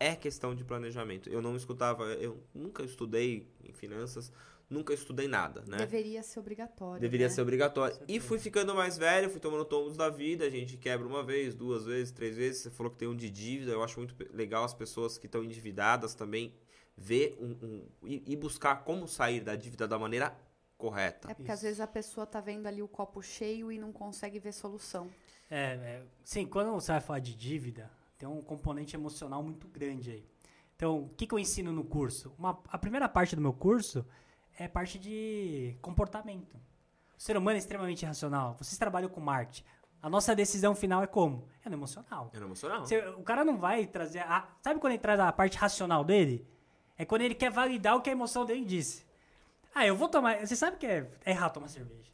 [0.00, 1.30] é questão de planejamento.
[1.30, 4.32] Eu não escutava, eu nunca estudei em finanças,
[4.68, 5.76] nunca estudei nada, né?
[5.76, 7.00] Deveria ser obrigatório.
[7.00, 7.32] Deveria né?
[7.32, 7.96] ser obrigatório.
[8.08, 10.44] E fui ficando mais velho, fui tomando tombos da vida.
[10.44, 12.62] A gente quebra uma vez, duas vezes, três vezes.
[12.62, 13.70] Você falou que tem um de dívida.
[13.70, 16.52] Eu acho muito legal as pessoas que estão endividadas também
[17.02, 20.34] ver um, um- e, buscar como sair da dívida da maneira
[20.78, 21.30] correta.
[21.30, 21.66] É porque às Isso.
[21.66, 25.10] vezes a pessoa tá vendo ali o copo cheio e não consegue ver solução.
[25.50, 30.10] É, é, sim, quando você vai falar de dívida, tem um componente emocional muito grande
[30.12, 30.24] aí.
[30.76, 32.32] Então, o que, que eu ensino no curso?
[32.38, 34.06] Uma- a primeira parte do meu curso
[34.58, 36.56] é parte de comportamento.
[37.18, 38.56] O ser humano é extremamente racional.
[38.58, 39.64] Vocês trabalham com marketing.
[40.00, 41.46] A nossa decisão final é como?
[41.64, 42.30] É no emocional.
[42.34, 42.80] É no emocional.
[42.84, 44.20] Você- o cara não vai trazer.
[44.20, 46.44] A, sabe quando ele traz a parte racional dele?
[46.98, 49.04] É quando ele quer validar o que a emoção dele disse.
[49.74, 50.46] Ah, eu vou tomar.
[50.46, 52.10] Você sabe que é, é errado tomar cerveja.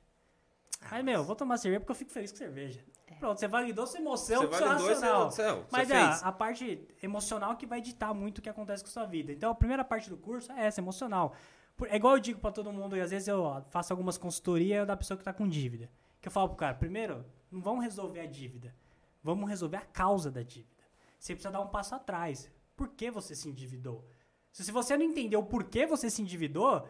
[0.90, 2.84] Mas, meu, eu vou tomar cerveja porque eu fico feliz com cerveja.
[3.18, 5.30] Pronto, você validou sua emoção Você com seu racional.
[5.30, 6.22] você Mas é fez.
[6.22, 9.32] a, a parte emocional que vai ditar muito o que acontece com a sua vida.
[9.32, 11.34] Então, a primeira parte do curso é essa, emocional.
[11.88, 14.96] É igual eu digo pra todo mundo, e às vezes eu faço algumas consultorias da
[14.96, 15.90] pessoa que tá com dívida.
[16.20, 18.74] Que eu falo pro cara, primeiro, não vamos resolver a dívida.
[19.22, 20.84] Vamos resolver a causa da dívida.
[21.18, 22.48] Você precisa dar um passo atrás.
[22.76, 24.04] Por que você se endividou?
[24.52, 26.86] Se você não entendeu por que você se endividou,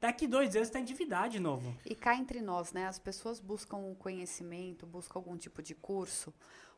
[0.00, 1.74] daqui dois anos você tá endividado de novo.
[1.84, 2.86] E cá entre nós, né?
[2.86, 6.32] As pessoas buscam o conhecimento, buscam algum tipo de curso,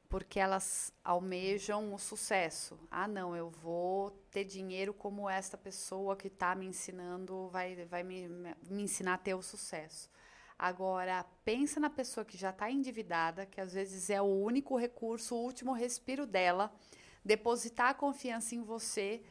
[0.08, 2.78] porque elas almejam o sucesso.
[2.90, 8.02] Ah, não, eu vou ter dinheiro como esta pessoa que está me ensinando, vai, vai
[8.02, 8.28] me,
[8.70, 10.08] me ensinar a ter o sucesso.
[10.58, 15.36] Agora, pensa na pessoa que já está endividada, que às vezes é o único recurso,
[15.36, 16.72] o último respiro dela,
[17.24, 19.22] depositar a confiança em você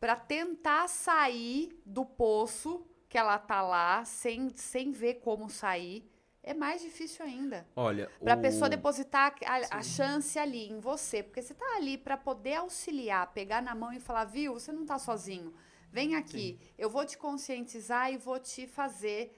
[0.00, 6.10] para tentar sair do poço que ela tá lá sem, sem ver como sair.
[6.42, 7.66] É mais difícil ainda.
[7.76, 11.64] Olha, Para a o- pessoa depositar a, a chance ali em você, porque você tá
[11.76, 15.54] ali para poder auxiliar, pegar na mão e falar, viu, você não tá sozinho.
[15.92, 19.32] Vem aqui, eu vou te conscientizar e vou te fazer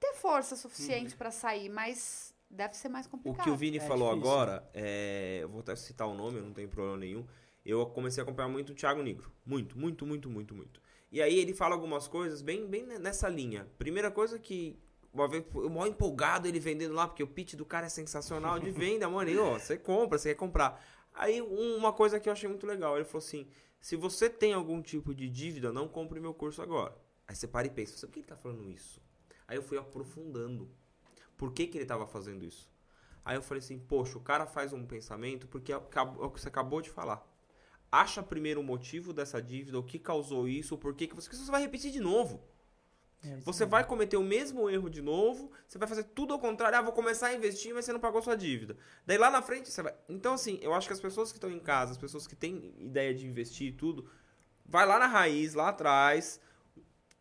[0.00, 3.34] ter força suficiente para sair, mas deve ser mais O complicado.
[3.34, 4.14] que o Vini É falou difícil.
[4.18, 7.26] agora, é, eu vou até citar o nome, eu não tenho problema nenhum.
[7.64, 9.30] Eu comecei a acompanhar muito o Thiago Negro.
[9.44, 10.80] Muito, muito, muito, muito, muito.
[11.10, 13.66] E aí ele fala algumas coisas bem, bem nessa linha.
[13.78, 14.78] Primeira coisa que.
[15.12, 18.58] Uma vez, eu mó empolgado ele vendendo lá, porque o pitch do cara é sensacional
[18.58, 19.30] de venda, mano.
[19.30, 20.84] E, ó, você compra, você quer comprar.
[21.14, 23.46] Aí um- uma coisa que eu achei muito legal, ele falou assim:
[23.80, 26.96] se você tem algum tipo de dívida, não compre meu curso agora.
[27.28, 29.00] Aí você para e pensa, por que ele tá falando isso?
[29.46, 30.68] Aí eu fui aprofundando.
[31.36, 32.68] Por que, que ele tava fazendo isso?
[33.24, 36.02] Aí eu falei assim, poxa, o cara faz um pensamento porque é o que- é
[36.02, 37.24] o que você acabou de falar.
[37.94, 41.50] Acha primeiro o motivo dessa dívida, o que causou isso, o porquê que você, você
[41.50, 42.42] vai repetir de novo.
[43.22, 46.76] É, Você vai cometer o mesmo erro de novo, você vai fazer tudo ao contrário,
[46.76, 48.76] ah, vou começar a investir, mas você não pagou sua dívida.
[49.06, 49.94] Daí lá na frente você vai.
[50.08, 52.74] Então, assim, eu acho que as pessoas que estão em casa, as pessoas que têm
[52.80, 54.10] ideia de investir e tudo,
[54.66, 56.40] vai lá na raiz, lá atrás,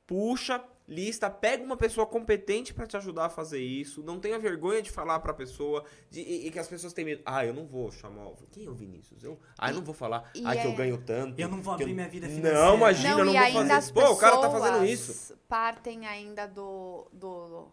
[0.07, 4.03] puxa, lista, pega uma pessoa competente pra te ajudar a fazer isso.
[4.03, 7.21] Não tenha vergonha de falar pra pessoa de, e, e que as pessoas têm medo.
[7.25, 8.25] Ah, eu não vou chamar.
[8.27, 9.23] o- Quem é o Vinícius?
[9.23, 10.29] Eu, ah, eu não vou falar.
[10.35, 11.39] e ah, que eu é- ganho tanto.
[11.39, 12.75] Eu não vou abrir eu- minha vida Não, financeira.
[12.75, 13.93] imagina, eu não e vou ainda fazer as isso.
[13.93, 15.37] Pô, o cara tá fazendo pessoas isso.
[15.47, 17.67] Partem ainda do, do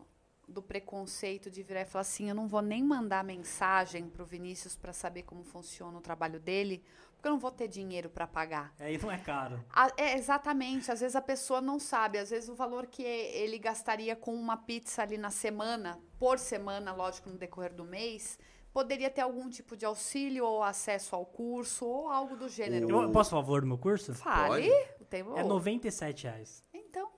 [0.49, 4.75] do preconceito de virar e falar assim: eu não vou nem mandar mensagem pro Vinícius
[4.75, 6.83] para saber como funciona o trabalho dele,
[7.20, 8.72] porque eu não vou ter dinheiro para pagar.
[8.80, 9.62] Aí não é caro.
[9.70, 10.90] A- é, exatamente.
[10.90, 12.16] Às vezes a pessoa não sabe.
[12.16, 16.92] Às vezes o valor que ele gastaria com uma pizza ali na semana, por semana,
[16.94, 18.38] lógico, no decorrer do mês,
[18.72, 22.88] poderia ter algum tipo de auxílio ou acesso ao curso ou algo do gênero.
[22.88, 24.14] Eu posso falar o valor do meu curso?
[24.14, 24.70] Fale.
[24.98, 25.37] O tempo...
[25.37, 26.64] É 97 reais.
[26.72, 27.11] Então,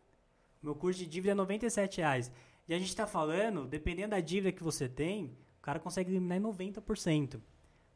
[0.61, 2.33] Meu curso de dívida é 97 reais.
[2.67, 6.39] E a gente tá falando, dependendo da dívida que você tem, o cara consegue eliminar
[6.39, 7.41] em 90%.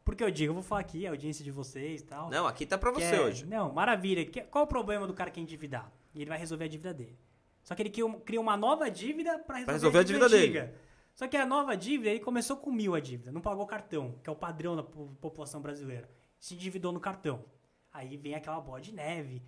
[0.06, 2.30] Porque eu digo, eu vou falar aqui, a audiência de vocês e tal.
[2.30, 3.44] Não, aqui tá pra você é- hoje.
[3.44, 4.24] Não, maravilha.
[4.24, 5.90] Que- qual o problema do cara que é endividado?
[6.14, 7.18] E ele vai resolver a dívida dele.
[7.64, 10.58] Só que ele cria um- uma nova dívida para resolver, resolver a dívida dele.
[10.60, 10.74] antiga.
[11.12, 14.30] Só que a nova dívida, ele começou com mil a dívida, não pagou cartão, que
[14.30, 16.08] é o padrão da po- população brasileira.
[16.38, 17.44] Se endividou no cartão.
[17.92, 19.42] Aí vem aquela bola de neve,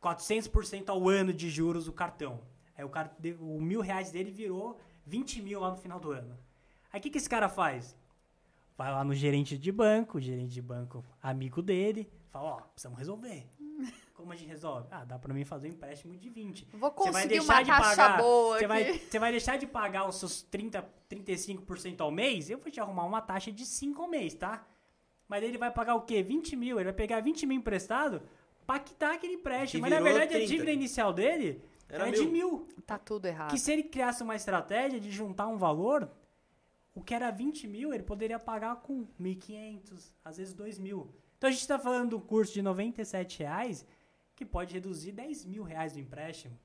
[0.00, 2.40] 400% ao ano de juros o cartão.
[2.76, 6.38] Aí o, cara, o mil reais dele virou 20 mil lá no final do ano.
[6.92, 7.96] Aí o que, que esse cara faz?
[8.78, 12.96] Vai lá no gerente de banco, o gerente de banco amigo dele, fala, ó, precisamos
[12.96, 13.44] resolver.
[14.14, 14.86] Como a gente resolve?
[14.90, 16.68] Ah, dá pra mim fazer um empréstimo de 20.
[16.74, 18.66] vou Você vai conseguir deixar uma de taxa pagar, boa você aqui.
[18.66, 22.78] vai, você vai deixar de pagar os seus 30, 35% ao mês, eu vou te
[22.80, 24.64] arrumar uma taxa de 5 ao mês, tá?
[25.26, 26.22] Mas ele vai pagar o quê?
[26.22, 26.76] 20 mil.
[26.78, 28.22] Ele vai pegar 20 mil emprestado
[28.66, 29.84] pra quitar aquele empréstimo.
[29.84, 30.46] Que Mas na verdade a 30.
[30.46, 32.66] dívida inicial dele Era era, de mil.
[32.86, 33.50] Tá tudo errado.
[33.50, 36.08] Que se ele criasse uma estratégia de juntar um valor,
[36.98, 41.14] o que era 20 mil, ele poderia pagar com 1.500, às vezes 2 mil.
[41.36, 43.86] Então a gente está falando do curso de 97 reais,
[44.34, 46.58] que pode reduzir 10 mil reais do empréstimo.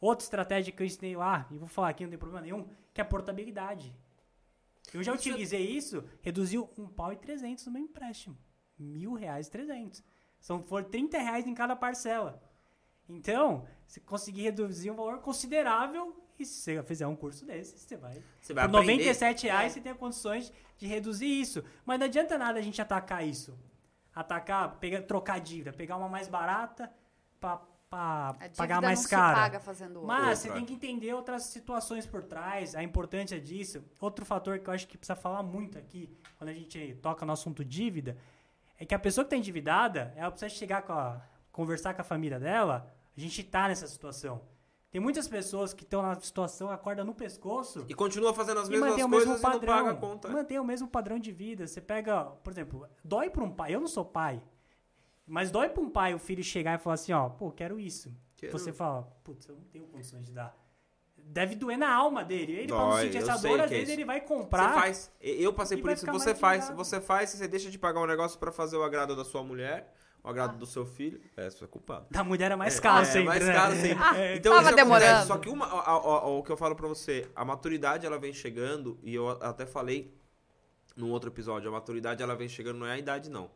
[0.00, 3.00] Outra estratégia que eu ensinei lá, e vou falar aqui, não tem problema nenhum, que
[3.00, 3.94] é a portabilidade.
[4.92, 8.36] Eu já Isso- utilizei isso, reduziu um pau e 300 no meu empréstimo.
[8.76, 10.02] Mil reais e 300.
[10.40, 12.42] São for 30 reais em cada parcela.
[13.08, 17.96] Então, você conseguir reduzir um valor considerável e se você fizer um curso desse, você
[17.96, 18.22] vai.
[18.40, 18.92] Você vai Por aprender.
[19.04, 21.64] 97 reais você tem condições de reduzir isso.
[21.86, 23.58] Mas não adianta nada a gente atacar isso.
[24.14, 26.92] Atacar, pegar, trocar dívida, pegar uma mais barata
[27.40, 27.56] pra,
[27.88, 29.34] pra A dívida pagar mais cara.
[29.34, 29.60] se paga.
[30.04, 30.36] Mas Outra.
[30.36, 33.82] você tem que entender outras situações por trás, a importância disso.
[34.00, 37.32] Outro fator que eu acho que precisa falar muito aqui, quando a gente toca no
[37.32, 38.18] assunto dívida,
[38.78, 42.04] é que a pessoa que está endividada, ela precisa chegar com a, conversar com a
[42.04, 44.42] família dela, a gente tá nessa situação.
[44.92, 48.90] Tem muitas pessoas que estão na situação, acorda no pescoço E continua fazendo as mesmas
[48.90, 49.74] coisas mesmo e não padrão.
[49.74, 50.28] paga a conta.
[50.28, 51.66] Mantém o mesmo padrão de vida.
[51.66, 53.74] Você pega, por exemplo, dói para um pai.
[53.74, 54.42] Eu não sou pai.
[55.26, 58.14] Mas dói para um pai o filho chegar e falar assim, ó, pô, quero isso.
[58.36, 58.52] Quero.
[58.52, 60.54] Você fala, putz, eu não tenho condições de dar.
[61.16, 62.52] Deve doer na alma dele.
[62.52, 63.92] Ele, pra não Dói, sentir essa dor, às é vezes isso.
[63.92, 64.74] ele vai Você comprar.
[64.74, 65.10] faz.
[65.20, 66.04] Eu passei por isso.
[66.04, 66.68] Você faz.
[66.70, 69.42] Você faz e você deixa de pagar um negócio pra fazer o agrado da sua
[69.42, 69.94] mulher,
[70.24, 71.20] o agrado do seu filho.
[71.36, 72.06] É, você é culpado.
[72.10, 73.52] Da mulher é mais É, caro é, sempre, mais né?
[73.52, 73.98] caro sempre.
[74.02, 74.74] Ah, Então, tava isso acontece.
[74.76, 75.26] demorando.
[75.26, 78.18] Só que uma, a- a- a- o que eu falo pra você, a maturidade ela
[78.18, 80.14] vem chegando, e eu até falei
[80.96, 83.50] num outro episódio, a maturidade ela vem chegando, não é a idade não,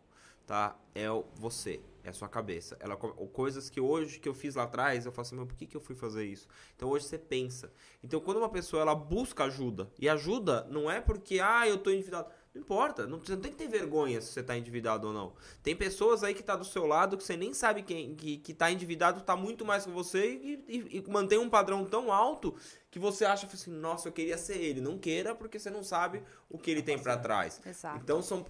[0.47, 0.77] tá?
[0.95, 2.77] É o você, é a sua cabeça.
[2.81, 5.55] Ela, co- coisas que hoje, que eu fiz lá atrás, eu falo assim, meu, por
[5.57, 6.49] que, que eu fui fazer isso?
[6.75, 7.71] Então hoje você pensa.
[8.03, 11.91] Então quando uma pessoa, ela busca ajuda, e ajuda não é porque, ah, eu tô
[11.91, 12.29] endividado.
[12.57, 15.35] Não importa, não, você não tem que ter vergonha se você tá endividado ou não.
[15.63, 18.55] Tem pessoas aí que tá do seu lado que você nem sabe quem que, que
[18.55, 22.57] tá endividado, tá muito mais que você e, e, e mantém um padrão tão alto
[22.91, 24.81] que você acha assim, nossa, eu queria ser ele.
[24.81, 27.61] Não queira porque você não sabe o que ele tem pra trás.
[27.67, 28.01] Exato.
[28.03, 28.47] Então são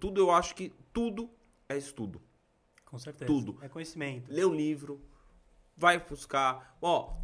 [0.00, 1.28] tudo eu acho que tudo
[1.68, 2.22] é estudo.
[2.86, 3.26] Com certeza.
[3.26, 3.58] Tudo.
[3.60, 4.32] É conhecimento.
[4.32, 4.98] Lê um livro,
[5.76, 6.74] vai buscar.
[6.80, 7.18] Ó,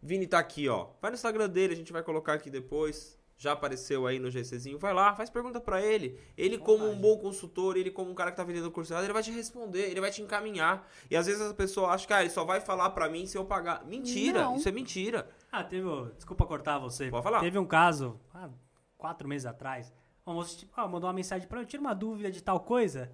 [0.00, 0.90] Vini tá aqui, ó.
[1.02, 3.15] Vai no Instagram dele, a gente vai colocar aqui depois.
[3.38, 4.78] Já apareceu aí no GCzinho.
[4.78, 6.18] Vai lá, faz pergunta pra ele.
[6.36, 9.22] Ele, como um bom consultor, ele, como um cara que tá vendendo curso, ele vai
[9.22, 10.88] te responder, ele vai te encaminhar.
[11.10, 13.36] E às vezes a pessoa acha que ah, ele só vai falar pra mim se
[13.36, 13.84] eu pagar.
[13.84, 14.56] Mentira, Não.
[14.56, 15.28] isso é mentira.
[15.52, 15.86] Ah, teve.
[16.14, 17.10] Desculpa cortar você.
[17.10, 17.40] Pode falar.
[17.40, 18.48] Teve um caso, ah,
[18.96, 19.92] quatro meses atrás.
[20.24, 23.12] Uma moça tipo, ah, mandou uma mensagem pra eu, tira uma dúvida de tal coisa.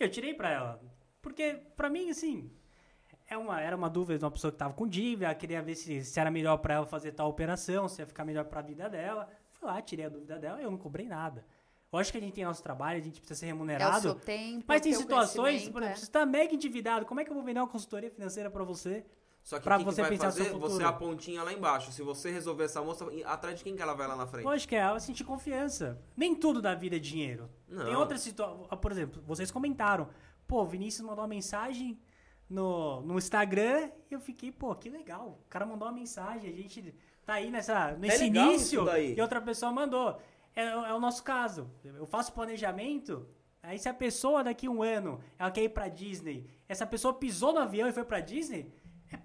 [0.00, 0.80] Eu tirei pra ela.
[1.20, 2.50] Porque, pra mim, assim.
[3.30, 5.74] É uma, era uma dúvida de uma pessoa que tava com dívida, ela queria ver
[5.74, 8.88] se, se era melhor pra ela fazer tal operação, se ia ficar melhor pra vida
[8.88, 9.28] dela.
[9.58, 11.44] Fui lá, tirei a dúvida dela e eu não cobrei nada.
[11.92, 14.00] Lógico que a gente tem nosso trabalho, a gente precisa ser É o remunerado.
[14.02, 14.64] seu tempo.
[14.68, 15.96] mas é tem situações, por exemplo, é.
[15.96, 19.04] você tá mega endividado, como é que eu vou vender uma consultoria financeira pra você?
[19.42, 20.44] Só que Pra o que, que você vai pensar fazer?
[20.50, 20.60] futuro.
[20.68, 21.90] Você é a pontinha lá embaixo.
[21.90, 24.44] Se você resolver essa moça, atrás de quem que ela vai lá na frente?
[24.44, 25.98] Lógico que é, ela sentir confiança.
[26.14, 27.48] Nem tudo da vida é dinheiro.
[27.66, 27.86] Não.
[27.86, 28.68] Tem outras situações.
[28.78, 30.10] Por exemplo, vocês comentaram.
[30.46, 31.98] Pô, o Vinícius mandou uma mensagem
[32.50, 35.40] no, no Instagram e eu fiquei, pô, que legal.
[35.46, 36.94] O cara mandou uma mensagem, a gente
[37.28, 40.18] tá aí nessa, nesse legal início e outra pessoa mandou.
[40.56, 41.70] É, é o nosso caso.
[41.84, 43.28] Eu faço planejamento.
[43.62, 47.12] Aí se a pessoa daqui a um ano ela quer ir pra Disney, essa pessoa
[47.12, 48.72] pisou no avião e foi pra Disney,
[49.12, 49.18] é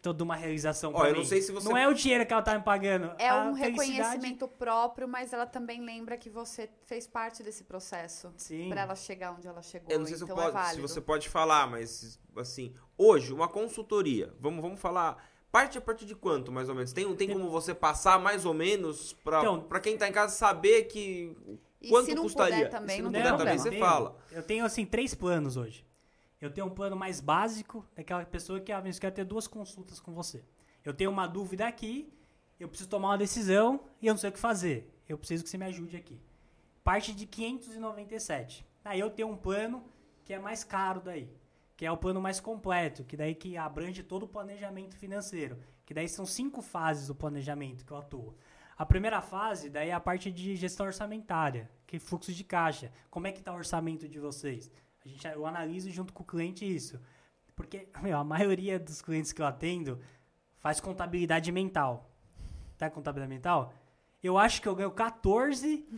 [0.00, 1.18] toda uma realização Ó, pra eu mim.
[1.20, 3.12] não sei se você- Não é o dinheiro que ela tá me pagando.
[3.18, 7.64] É a um felicidade- reconhecimento próprio, mas ela também lembra que você fez parte desse
[7.64, 8.32] processo.
[8.36, 8.68] Sim.
[8.68, 9.90] Pra ela chegar onde ela chegou.
[9.90, 13.32] Eu não sei se, então eu é posso- se você pode falar, mas assim, hoje,
[13.32, 15.29] uma consultoria, vamos, vamos falar.
[15.52, 16.92] Parte a partir de quanto, mais ou menos?
[16.92, 20.34] Tem, tem como você passar mais ou menos pra, Então- pra quem tá em casa
[20.34, 21.36] saber que.
[21.82, 22.56] E quanto se não custaria?
[22.66, 24.16] puder também, E se não não tem puder também, você tenho- fala.
[24.30, 25.84] Eu tenho, assim, três planos hoje.
[26.40, 29.98] Eu tenho um plano mais básico, daquela pessoa que, ah, Vinícius, quero ter duas consultas
[29.98, 30.42] com você.
[30.84, 32.12] Eu tenho uma dúvida aqui,
[32.58, 34.88] eu preciso tomar uma decisão e eu não sei o que fazer.
[35.08, 36.20] Eu preciso que você me ajude aqui.
[36.84, 38.64] Parte de 597.
[38.84, 39.84] Aí eu tenho um plano
[40.24, 41.28] que é mais caro daí,
[41.80, 45.94] que é o plano mais completo, que daí que abrange todo o planejamento financeiro, que
[45.94, 48.36] daí são cinco fases do planejamento que eu atuo.
[48.76, 52.92] A primeira fase, daí é a parte de gestão orçamentária, que é fluxo de caixa.
[53.08, 54.70] Como é que está o orçamento de vocês?
[55.02, 57.00] A gente, eu analiso junto com o cliente isso.
[57.56, 59.98] Porque, meu, a maioria dos clientes que eu atendo
[60.58, 62.10] faz contabilidade mental.
[62.76, 63.72] Tá contabilidade mental?
[64.22, 65.88] Eu acho que eu ganho 14,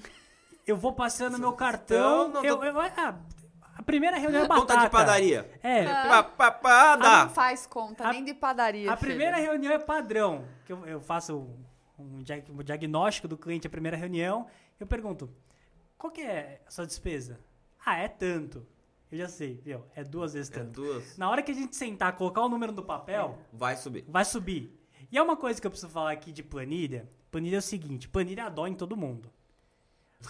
[0.64, 2.29] eu vou passando meu cartão.
[2.29, 3.21] Não, eu, eu- ah,
[3.83, 4.81] a primeira reunião é Conta batata.
[4.85, 5.51] de padaria.
[5.62, 7.25] É, pá, pá, Ah, dá.
[7.25, 8.90] não faz conta, A- nem de padaria.
[8.92, 9.11] a filho.
[9.11, 10.45] primeira reunião é padrão.
[10.64, 11.37] Que eu, eu faço
[11.99, 14.47] um, um dia- um diagnóstico do cliente, a primeira reunião.
[14.81, 15.31] Eu pergunto,
[15.99, 17.38] qual que é a sua despesa?
[17.85, 18.66] Ah, é tanto.
[19.11, 19.85] Eu já sei, viu?
[19.95, 20.81] É duas vezes É tanto.
[20.81, 21.18] duas.
[21.18, 24.05] Na hora que a gente sentar, colocar o número no papel, Vai subir.
[24.09, 24.79] vai subir.
[25.11, 27.07] E é uma coisa que eu preciso falar aqui de planilha.
[27.31, 29.31] Planilha é o seguinte, planilha dói em todo mundo.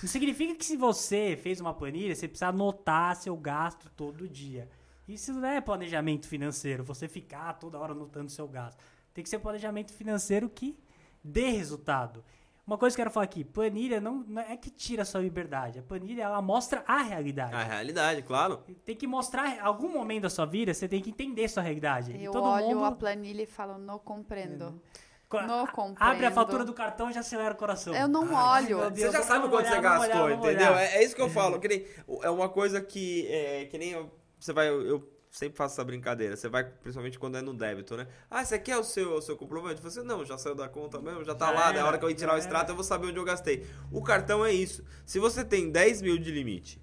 [0.00, 4.68] Não significa que se você fez uma planilha, você precisa anotar seu gasto todo dia.
[5.09, 8.78] Isso não é planejamento financeiro, você ficar toda hora anotando seu gasto.
[9.12, 10.78] Tem que ser planejamento financeiro que
[11.22, 12.24] dê resultado.
[12.64, 15.20] Uma coisa que eu quero falar aqui, planilha não, não é que tira a sua
[15.20, 15.81] liberdade.
[15.81, 17.52] A planilha, ela mostra a realidade.
[17.55, 18.59] A realidade, claro.
[18.85, 22.12] Tem que mostrar, algum momento da sua vida, você tem que entender sua realidade.
[22.12, 22.85] E Eu todo olho mundo...
[22.85, 24.66] a planilha e falo, não compreendo.
[24.66, 25.02] Co-
[25.40, 26.11] Não compreendo.
[26.12, 27.95] Abre a fatura do cartão e já acelera o coração.
[27.95, 28.79] Eu não Ai, olho.
[28.79, 30.75] meu Você Deus, já sabe quanto olhar, você gastou, olhar, entendeu?
[30.75, 31.59] É, é isso que eu falo.
[31.61, 31.87] Que nem,
[32.23, 34.68] é uma coisa que, é, que nem eu- você vai.
[34.68, 36.37] Eu sempre faço essa brincadeira.
[36.37, 38.07] Você vai, principalmente quando é no débito, né?
[38.31, 39.81] Ah, você quer o seu, o seu comprovante?
[39.81, 41.68] Você não, já saiu da conta mesmo, já tá Já lá.
[41.71, 42.73] era, Na hora que eu ir tirar o extrato, era.
[42.73, 43.66] eu vou saber onde eu gastei.
[43.90, 44.85] O cartão é isso.
[45.07, 46.83] Se você tem 10 mil de limite.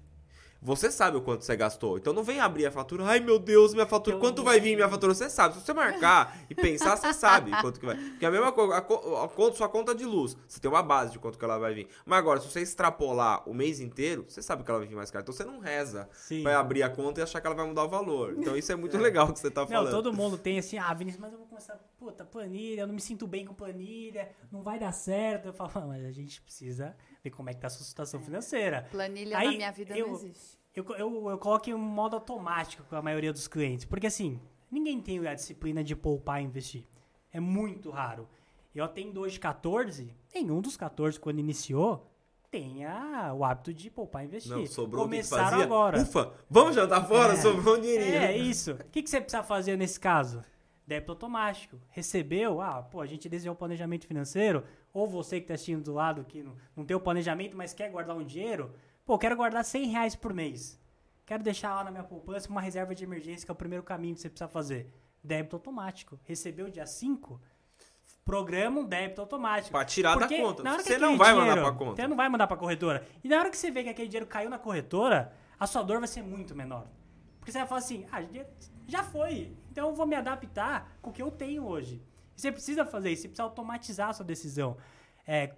[0.62, 1.96] Você sabe o quanto você gastou.
[1.96, 3.04] Então não vem abrir a fatura.
[3.06, 4.16] Ai, meu Deus, minha fatura.
[4.16, 5.14] Eu- Quanto vai vir minha fatura?
[5.14, 5.54] Você sabe.
[5.54, 7.96] Se você marcar e pensar, você sabe quanto que vai.
[7.96, 10.36] Porque é a mesma coisa, a, a sua conta de luz.
[10.46, 11.88] Você tem uma base de quanto que ela vai vir.
[12.04, 15.10] Mas agora, se você extrapolar o mês inteiro, você sabe que ela vai vir mais
[15.10, 15.22] cara.
[15.22, 16.08] Então você não reza.
[16.12, 16.42] Sim.
[16.42, 18.34] Vai abrir a conta e achar que ela vai mudar o valor.
[18.36, 19.90] Então isso é muito legal que você tá Não, falando.
[19.90, 23.00] todo mundo tem assim, ah, Vinícius, mas eu vou começar, puta, planilha, eu não me
[23.00, 25.46] sinto bem com planilha, não vai dar certo.
[25.46, 28.20] Eu falo, "Ah, mas a gente precisa ver como é que tá a sua situação
[28.20, 28.86] financeira.
[28.90, 30.58] Planilha Aí, na minha vida eu- não existe.
[30.74, 33.84] Eu, eu, eu coloco em um modo automático com a maioria dos clientes.
[33.84, 36.84] Porque assim, ninguém tem a disciplina de poupar e investir.
[37.32, 38.28] É muito raro.
[38.72, 42.06] Eu atendo hoje 14, nenhum dos 14, quando iniciou,
[42.52, 44.52] tem a- o hábito de poupar e investir.
[44.52, 45.64] Não, sobrou Começaram fazia.
[45.64, 46.00] agora.
[46.00, 47.32] Ufa, vamos jantar fora?
[47.32, 47.36] É.
[47.36, 48.14] Sobrou um dinheirinho.
[48.16, 48.72] É isso.
[48.72, 50.44] O que, que você precisa fazer nesse caso?
[50.86, 51.76] Débito automático.
[51.90, 55.92] Recebeu, ah, pô, a gente desenhou o planejamento financeiro, ou você que está assistindo do
[55.94, 58.74] lado que não, não tem o planejamento, mas quer guardar um dinheiro,
[59.04, 60.78] pô, quero guardar 100 reais por mês.
[61.26, 64.14] Quero deixar lá na minha poupança uma reserva de emergência, que é o primeiro caminho
[64.14, 64.92] que você precisa fazer.
[65.22, 66.18] Débito automático.
[66.24, 67.40] Recebeu dia 5,
[68.24, 69.70] programa um débito automático.
[69.70, 70.62] Pra tirar Porque da conta.
[70.82, 71.96] Você não vai dinheiro- mandar pra conta.
[72.02, 73.06] Você não vai mandar pra corretora.
[73.22, 75.98] E na hora que você vê que aquele dinheiro caiu na corretora, a sua dor
[75.98, 76.86] vai ser muito menor.
[77.38, 78.22] Porque você vai falar assim, ah,
[78.86, 79.56] já foi.
[79.70, 82.02] Então eu vou me adaptar com o que eu tenho hoje.
[82.40, 84.78] Você precisa fazer isso, você precisa automatizar a sua decisão.
[85.26, 85.54] É,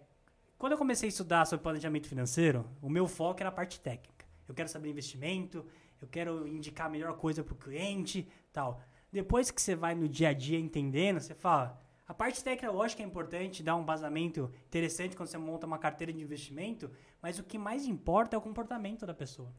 [0.59, 4.27] quando eu comecei a estudar sobre planejamento financeiro, o meu foco era a parte técnica.
[4.49, 5.65] Eu quero saber investimento,
[6.01, 8.83] eu quero indicar a melhor coisa para o cliente, tal.
[9.13, 13.01] Depois que você vai no dia a dia entendendo, você fala, a parte técnica, lógico
[13.01, 16.91] é importante, dá um vazamento interessante quando você monta uma carteira de investimento,
[17.23, 19.55] mas o que mais importa é o comportamento da pessoa.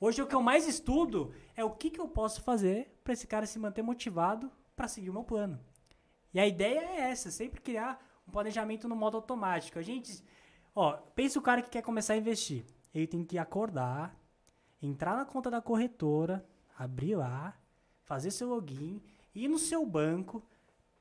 [0.00, 3.28] Hoje o que eu mais estudo é o que, que eu posso fazer para esse
[3.28, 5.60] cara se manter motivado para seguir o meu plano.
[6.32, 9.78] E a ideia é essa, sempre criar um planejamento no modo automático.
[9.78, 10.22] A gente,
[10.74, 12.64] ó, pensa o cara que quer começar a investir.
[12.94, 14.16] Ele tem que acordar,
[14.82, 16.44] entrar na conta da corretora,
[16.78, 17.58] abrir lá,
[18.04, 19.02] fazer seu login,
[19.34, 20.42] ir no seu banco,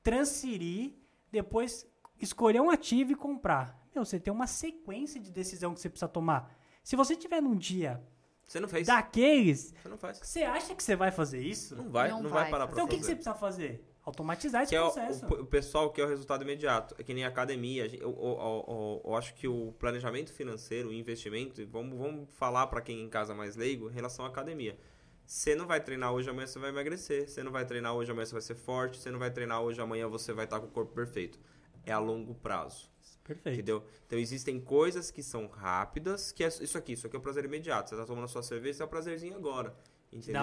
[0.03, 0.93] transferir,
[1.31, 1.87] depois
[2.19, 3.79] escolher um ativo e comprar.
[3.93, 6.55] Meu, você tem uma sequência de decisão que você precisa tomar.
[6.83, 8.01] Se você tiver num dia
[8.47, 8.87] Você não fez.
[8.87, 10.19] daqueles, Você não faz.
[10.19, 11.75] você acha que você vai fazer isso?
[11.75, 13.85] Não vai, Não não, vai vai parar pra Então o que, você precisa fazer?
[14.09, 15.25] Automatizar esse que é o, processo.
[15.25, 16.95] o- o pessoal que é o resultado imediato.
[16.97, 17.85] É que nem a academia.
[17.85, 22.81] Eu, eu- eu- eu acho que o planejamento financeiro, o investimento, vamos, vamos falar para
[22.81, 24.77] quem em casa mais leigo em relação à academia.
[25.25, 27.29] Você não vai treinar hoje, amanhã você vai emagrecer.
[27.29, 28.97] Você não vai treinar hoje, amanhã você vai ser forte.
[28.97, 31.39] Você não vai treinar hoje, amanhã você vai estar com o corpo perfeito.
[31.85, 32.89] É a longo prazo.
[33.23, 33.53] Perfeito.
[33.53, 33.83] Entendeu?
[34.07, 37.45] Então existem coisas que são rápidas, que é isso aqui, isso aqui é o prazer
[37.45, 37.91] imediato.
[37.91, 39.75] Você tá tomando a sua cerveja, isso é o prazerzinho agora.
[40.11, 40.41] Entendeu?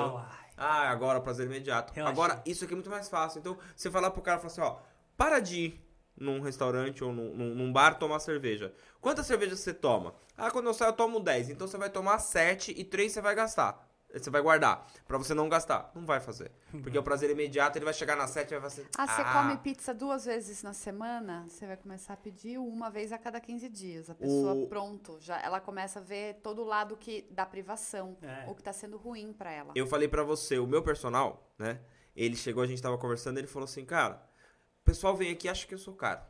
[0.57, 1.93] Ah, agora prazer imediato.
[1.93, 2.13] Relaxa.
[2.13, 3.39] Agora, isso aqui é muito mais fácil.
[3.41, 4.79] Então, você falar pro cara, falar assim, ó,
[5.17, 5.87] para de ir
[6.19, 8.73] num restaurante ou num, num- num bar tomar cerveja.
[9.01, 10.15] Quantas cervejas você toma?
[10.37, 11.51] Ah, quando eu saio eu tomo 10.
[11.51, 13.86] Então você vai tomar 7 e 3 você vai gastar.
[14.25, 14.87] Você vai guardar.
[15.07, 15.91] Pra você não gastar.
[15.95, 16.51] Não vai fazer.
[16.83, 18.87] Porque o prazer imediato, ele vai chegar na 7 e vai fazer...
[18.97, 21.47] Ah, você come pizza duas vezes na semana?
[21.49, 24.09] Você vai começar a pedir uma vez a cada 15 dias.
[24.11, 28.17] A pessoa, O- pronto, já ela começa a ver todo o lado que da privação,
[28.23, 28.45] É.
[28.49, 29.73] o que tá sendo ruim pra ela.
[29.75, 31.81] Eu falei pra você, o meu personal, né?
[32.15, 34.23] Ele chegou, a gente tava conversando, ele falou assim, cara,
[34.81, 36.21] o pessoal vem aqui e acha que eu sou caro.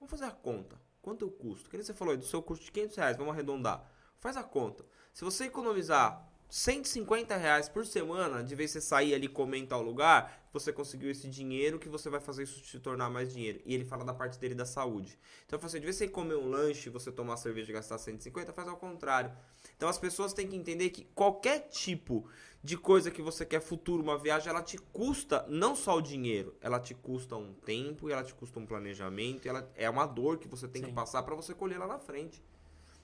[0.00, 0.80] Vamos fazer a conta.
[1.00, 1.70] Quanto eu custo?
[1.70, 3.84] Que nem você falou aí, do seu custo de 500 reais, vamos arredondar.
[4.18, 4.84] Faz a conta.
[5.12, 9.82] Se você economizar 150 reais por semana, de vez você sair ali comer em tal
[9.82, 13.60] lugar, você conseguiu esse dinheiro que você vai fazer isso se tornar mais dinheiro.
[13.66, 15.18] E ele fala da parte dele da saúde.
[15.46, 18.66] Então assim, de vez você comer um lanche, você tomar cerveja e gastar 150, faz
[18.66, 19.30] ao contrário.
[19.76, 22.26] Então as pessoas têm que entender que qualquer tipo
[22.62, 26.56] de coisa que você quer futuro, uma viagem, ela te custa não só o dinheiro,
[26.60, 30.38] ela te custa um tempo, e ela te custa um planejamento, ela é uma dor
[30.38, 30.94] que você tem que Sim.
[30.94, 32.42] passar pra você colher lá na frente.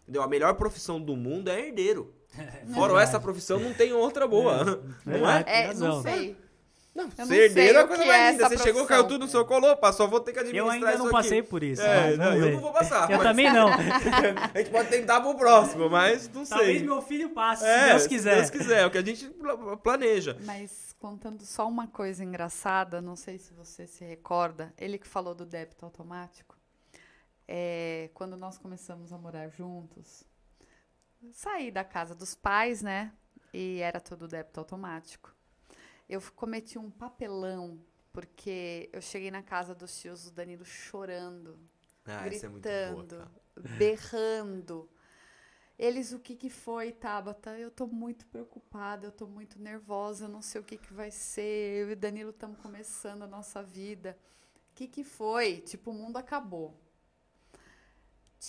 [0.02, 0.22] Entendeu?
[0.22, 2.12] A melhor profissão do mundo é herdeiro.
[2.38, 4.64] É Fora essa profissão, não tem outra boa.
[5.04, 5.42] Não é?
[5.42, 5.96] Tem É, razão.
[5.96, 6.44] não sei.
[6.94, 8.48] Não, Eu não ser herdeiro sei é coisa que mais é linda.
[8.48, 8.86] Você chegou, profissão.
[8.86, 11.40] caiu tudo no seu colo, opa, só vou ter que Eu administrar ainda não passei
[11.40, 11.48] aqui.
[11.48, 11.82] por isso.
[11.82, 13.10] É, mas não, eu não vou passar.
[13.10, 13.66] Eu mas também não.
[14.54, 16.86] A gente pode tentar pro próximo, mas não Talvez sei.
[16.86, 18.44] meu filho passe, É, se Deus quiser.
[18.44, 20.36] Se Deus quiser, é o que a gente pla- planeja.
[20.44, 25.34] Mas contando só uma coisa engraçada, não sei se você se recorda, ele que falou
[25.34, 26.56] do débito automático,
[27.48, 30.22] é, quando nós começamos a morar juntos,
[31.32, 33.12] saí da casa dos pais, né?
[33.52, 35.34] E era tudo débito automático.
[36.08, 37.80] Eu cometi um papelão,
[38.12, 41.58] porque eu cheguei na casa dos tios do Danilo chorando,
[42.06, 43.30] Ah, é muito boa, gritando, cara.
[43.78, 44.88] berrando.
[45.78, 47.58] Eles, o que que foi, Tabata?
[47.58, 51.10] Eu tô muito preocupada, eu tô muito nervosa, eu não sei o que que vai
[51.10, 51.82] ser.
[51.82, 54.16] Eu e o Danilo estamos começando a nossa vida.
[54.70, 55.60] O que que foi?
[55.62, 56.78] Tipo, o mundo acabou.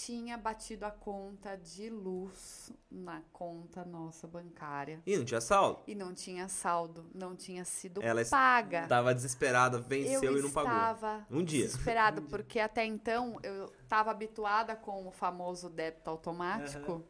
[0.04, 5.02] Tinha batido a conta de luz na conta nossa bancária.
[5.06, 5.84] Ih, não tinha saldo?
[5.88, 8.88] E não tinha saldo, não tinha sido Ela paga.
[8.88, 10.72] Tava desesperada, venceu eu e não pagou.
[10.74, 11.66] estava Um dia.
[11.66, 17.02] desesperada, porque até então eu estava habituada com o famoso débito automático,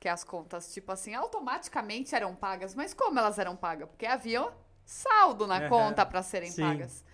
[0.00, 2.74] que as contas, tipo assim, automaticamente eram pagas.
[2.74, 3.88] Mas como elas eram pagas?
[3.88, 4.52] Porque havia
[4.84, 6.62] saldo na conta para serem Sim.
[6.62, 7.04] pagas.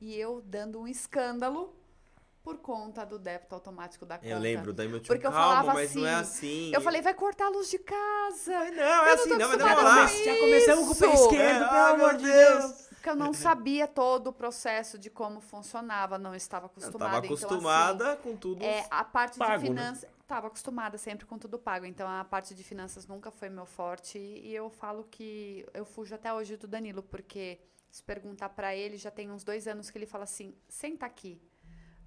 [0.00, 1.77] E eu dando um escândalo
[2.42, 4.28] por conta do débito automático da conta.
[4.28, 6.74] Eu lembro, daí meu tio, Porque eu calma, falava mas não é assim, assim.
[6.74, 8.52] Eu falei, vai cortar a luz de casa.
[8.58, 10.10] Mas não, é eu não assim, tô não, vai acostumada demorar.
[10.10, 11.24] com Já começamos com o pé isso.
[11.24, 12.58] esquerdo, É, pelo ai, amor de Deus.
[12.64, 12.88] Deus.
[12.98, 16.98] Porque eu não sabia todo o processo de como funcionava, não estava Eu acostumada.
[16.98, 18.64] tava então, assim, acostumada com tudo.
[18.64, 19.80] É, a parte pago, de né?
[19.82, 20.10] finanças.
[20.26, 21.86] Tava acostumada sempre com tudo pago.
[21.86, 24.18] Então a parte de finanças nunca foi meu forte.
[24.18, 27.60] E eu falo que eu fujo até hoje do Danilo, porque
[27.90, 31.40] se perguntar pra ele, já tem uns dois anos que ele fala assim: senta aqui.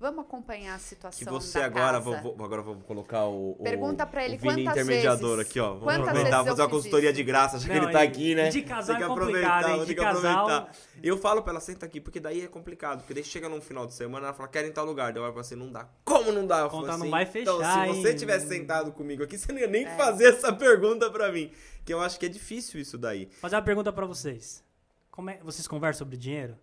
[0.02, 1.20] Vamos acompanhar a situação.
[1.20, 2.00] Que você da agora, casa.
[2.22, 5.52] vou, vou- agora vou colocar o, o Pergunta pra ele o Vini quantas intermediador vezes-
[5.52, 5.68] aqui, ó.
[5.74, 7.18] Vamos quantas aproveitar, vezes eu fazer uma consultoria isso?
[7.18, 8.50] de graça, já que Não, ele tá aqui, né?
[8.50, 9.78] de casal tem que é complicado, aproveitar, hein?
[9.78, 10.76] tem De que casal- aproveitar.
[11.04, 13.00] Eu falo pra ela, senta aqui, porque daí é complicado.
[13.02, 15.14] Porque daí chega num final de semana, ela fala, quero ir em tal lugar.
[15.14, 15.88] Daí eu falo assim, não dá.
[16.04, 16.60] Como não dá?
[16.62, 18.16] Eu Conta não assim, vai Então, fechar, se você hein?
[18.16, 19.96] tivesse sentado comigo aqui, você não ia nem É.
[19.96, 21.52] fazer essa pergunta pra mim.
[21.86, 23.30] Que eu acho que é difícil isso daí.
[23.40, 24.64] Fazer uma pergunta pra vocês.
[25.12, 26.58] Como é, vocês conversam sobre dinheiro?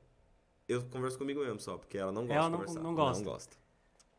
[0.68, 2.80] Eu converso comigo mesmo só, porque ela não gosta Ela de não- conversar.
[2.80, 3.24] não gosta.
[3.24, 3.56] Não gosta.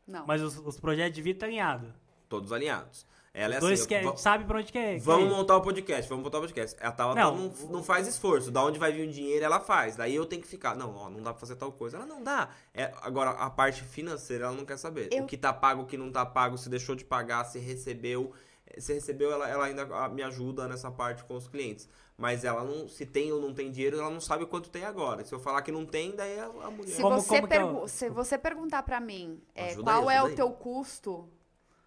[0.06, 0.26] Não.
[0.26, 1.88] Mas os, os projetos de vida estão alinhados.
[2.28, 3.06] Todos alinhados.
[3.32, 4.98] Ela é Os dois assim, sabe pra onde quer.
[4.98, 6.76] Vamos montar o podcast, vamos montar o podcast.
[6.84, 7.36] A Tabata Não.
[7.36, 8.50] não, não, faz esforço.
[8.50, 9.94] Da onde vai vir o dinheiro, ela faz.
[9.94, 10.74] Daí eu tenho que ficar.
[10.74, 11.96] Não, ó, não dá pra fazer tal coisa.
[11.96, 12.50] Ela não dá.
[12.74, 15.08] É, agora, a parte financeira, ela não quer saber.
[15.12, 17.60] Eu- O que tá pago, o que não tá pago, se deixou de pagar, se
[17.60, 18.32] recebeu.
[18.78, 21.88] Se recebeu, ela, ela ainda ah, me ajuda nessa parte com os clientes.
[22.20, 25.24] Mas ela não, se tem ou não tem dinheiro, ela não sabe quanto tem agora.
[25.24, 26.92] Se eu falar que não tem, daí a, a mulher.
[26.94, 30.22] Se, Como- você como é pergu- se você perguntar pra mim é, qual aí, é
[30.22, 30.34] o aí.
[30.36, 31.26] teu custo,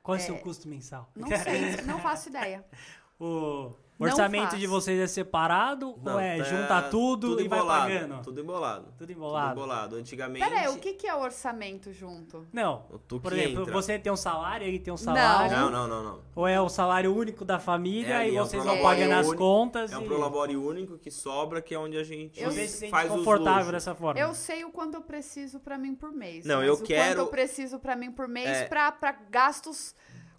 [0.01, 1.07] Qual é o seu custo mensal?
[1.15, 2.65] não sei, não faço ideia.
[3.19, 4.57] O Não orçamento faço.
[4.57, 8.21] de vocês é separado Não, ou é tá junta tudo, e vai embolado, pagando?
[8.23, 8.83] Tudo embolado.
[8.85, 9.51] Tudo Tudo embolado.
[9.51, 9.95] embolado.
[9.95, 10.43] Antigamente.
[10.43, 12.45] Pera aí, o que, que é orçamento junto?
[12.51, 12.85] Não.
[12.91, 13.73] o Por exemplo, entra.
[13.73, 15.55] você tem um salário, ele tem um salário.
[15.55, 16.19] Não, não, não, não.
[16.35, 19.33] Ou é o salário único da família É, e é um vocês vão pagando as
[19.33, 22.67] contas É um e prolabore único que sobra, que é onde a gente Eu- você
[22.67, 24.19] se sente faz os confortável dessa forma.
[24.19, 26.45] Eu sei o quanto eu preciso pra mim por mês.
[26.45, 28.65] Não, mas eu o quero- quanto eu preciso pra mim por mês É.
[28.65, 29.95] pra pra gastos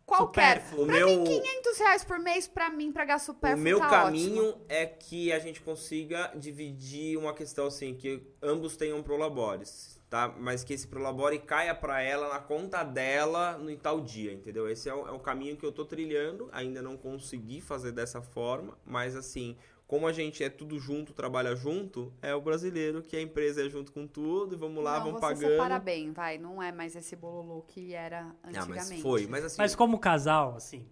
[0.06, 0.60] Qualquer.
[0.60, 0.82] Supérfluo.
[0.84, 3.88] O Pra meu- mim, 500 reais por mês, pra mim, pagar O supérfluo meu tá
[3.88, 4.64] caminho ótimo.
[4.68, 10.28] é que a gente consiga dividir uma questão assim, que ambos tenham prolabores, tá?
[10.38, 14.68] Mas que esse prolabore caia pra ela na conta dela no tal dia, entendeu?
[14.68, 18.20] Esse é o, é o caminho que eu tô trilhando, ainda não consegui fazer dessa
[18.20, 19.56] forma, mas assim,
[19.86, 23.68] como a gente é tudo junto, trabalha junto, é o brasileiro que a empresa é
[23.68, 25.50] junto com tudo e vamos lá, não, vamos você pagando.
[25.52, 26.38] separa bem, vai.
[26.38, 28.90] Não é mais esse bololô que era Ah, antigamente.
[28.92, 30.88] mas foi, mas assim, Mas como casal, assim,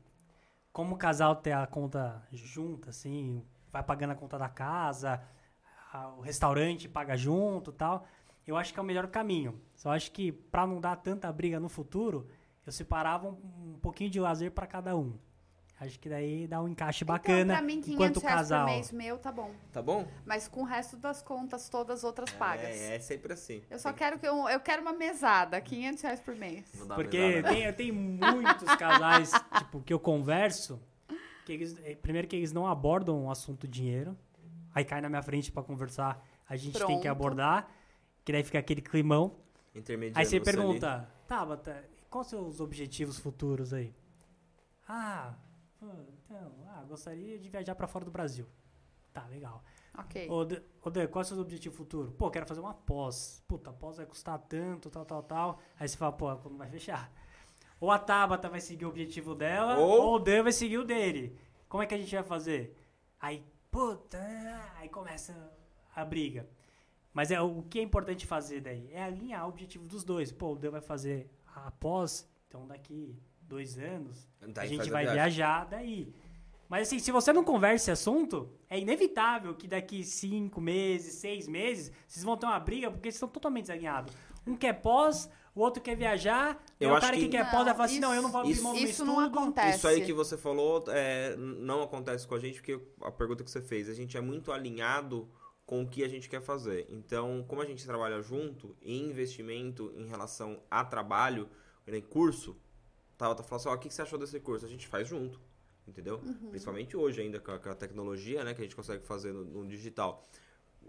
[0.72, 5.22] como o casal ter a conta junta, assim, vai pagando a conta da casa,
[5.92, 8.06] a- o restaurante paga junto e tal,
[8.46, 9.60] eu acho que é o melhor caminho.
[9.76, 12.28] Só acho que pra não dar tanta briga no futuro,
[12.66, 15.18] eu separava um, um pouquinho de lazer pra cada um.
[15.84, 18.66] Acho que daí dá um encaixe bacana então, pra mim, 500 enquanto reais casal.
[18.66, 19.50] por mês meu, tá bom.
[19.72, 20.06] tá bom?
[20.24, 22.70] Mas com o resto das contas, todas as outras pagas.
[22.70, 23.62] É, é sempre assim.
[23.68, 26.70] Eu só quero que eu, eu quero uma mesada, 500 reais por mês.
[26.94, 27.48] Porque mesada.
[27.48, 30.80] tem, tem muitos casais, tipo, que eu converso,
[31.44, 34.16] que eles, eh, primeiro que eles não abordam o assunto dinheiro,
[34.72, 37.08] aí cai na minha frente pra conversar, a gente tem que Pronto.
[37.08, 37.68] abordar,
[38.24, 39.34] que daí fica aquele climão.
[39.74, 40.44] Intermediando Aí você ali.
[40.44, 43.92] pergunta, Tabata, quais são os seus objetivos futuros aí?
[44.88, 45.34] Ah,
[45.82, 45.88] pô,
[46.24, 48.46] então, ah, gostaria de viajar pra fora do Brasil.
[49.12, 49.62] Tá, legal.
[49.98, 50.30] Ok.
[50.30, 52.12] Ô, Dan, ô, Dan, qual é o seu objetivo futuro?
[52.12, 53.42] Pô, quero fazer uma pós.
[53.48, 55.58] Puta, a pós vai custar tanto, tal, tal, tal.
[55.78, 57.12] Aí você fala, pô, quando vai fechar?
[57.80, 60.84] Ou a Tabata vai seguir o objetivo dela, Ou- ou, o Dan vai seguir o
[60.84, 61.36] dele.
[61.68, 62.78] Como é que a gente vai fazer?
[63.20, 64.18] Aí, puta,
[64.76, 65.34] aí começa
[65.94, 66.48] a briga.
[67.12, 68.88] Mas é o que é importante fazer daí?
[68.92, 70.32] É alinhar o objetivo dos dois.
[70.32, 73.14] Pô, o Dan vai fazer a pós, então daqui
[73.48, 75.20] dois anos Daí a gente faz vai viagem.
[75.22, 76.12] viajar daí.
[76.68, 81.46] Mas assim, se você não conversa esse assunto, é inevitável que daqui cinco meses, seis
[81.46, 84.14] meses, vocês vão ter uma briga porque vocês estão totalmente desalinhados.
[84.46, 87.50] Um quer pós, o outro quer viajar, e Eu o acho cara que, que- quer
[87.50, 89.20] pós vai falar assim, Não, não, eu não vou abrir isso- mão do Isso não
[89.20, 89.76] acontece.
[89.78, 93.50] Isso aí que você falou é, não acontece com a gente, porque a pergunta que
[93.50, 95.28] você fez, a gente é muito alinhado
[95.66, 96.86] com o que a gente quer fazer.
[96.88, 101.48] Então, como a gente trabalha junto em investimento em relação a trabalho,
[101.86, 102.56] em curso,
[103.16, 104.66] tava tá falando assim, ó, o que que você achou desse curso?
[104.66, 105.40] A gente faz junto,
[105.86, 106.20] entendeu?
[106.24, 106.50] Uhum.
[106.50, 109.44] Principalmente hoje ainda com a, com a tecnologia, né, que a gente consegue fazer no,
[109.44, 110.22] no digital.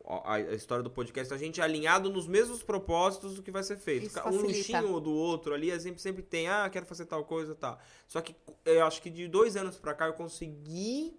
[0.05, 3.63] A, a história do podcast, a gente é alinhado nos mesmos propósitos do que vai
[3.63, 4.07] ser feito.
[4.07, 4.79] Isso um facilita.
[4.79, 7.77] luxinho do outro ali, a gente sempre tem, ah, quero fazer tal coisa, tá.
[8.07, 11.15] Só que eu acho que de dois anos pra cá eu consegui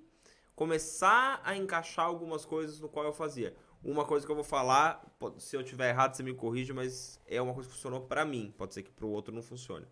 [0.55, 3.55] começar a encaixar algumas coisas no qual eu fazia.
[3.82, 5.05] Uma coisa que eu vou falar,
[5.38, 8.55] se eu tiver errado, você me corrige, mas é uma coisa que funcionou pra mim.
[8.57, 9.86] Pode ser que pro outro não funcione.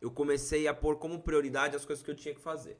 [0.00, 2.78] Eu comecei a pôr como prioridade as coisas que eu tinha que fazer.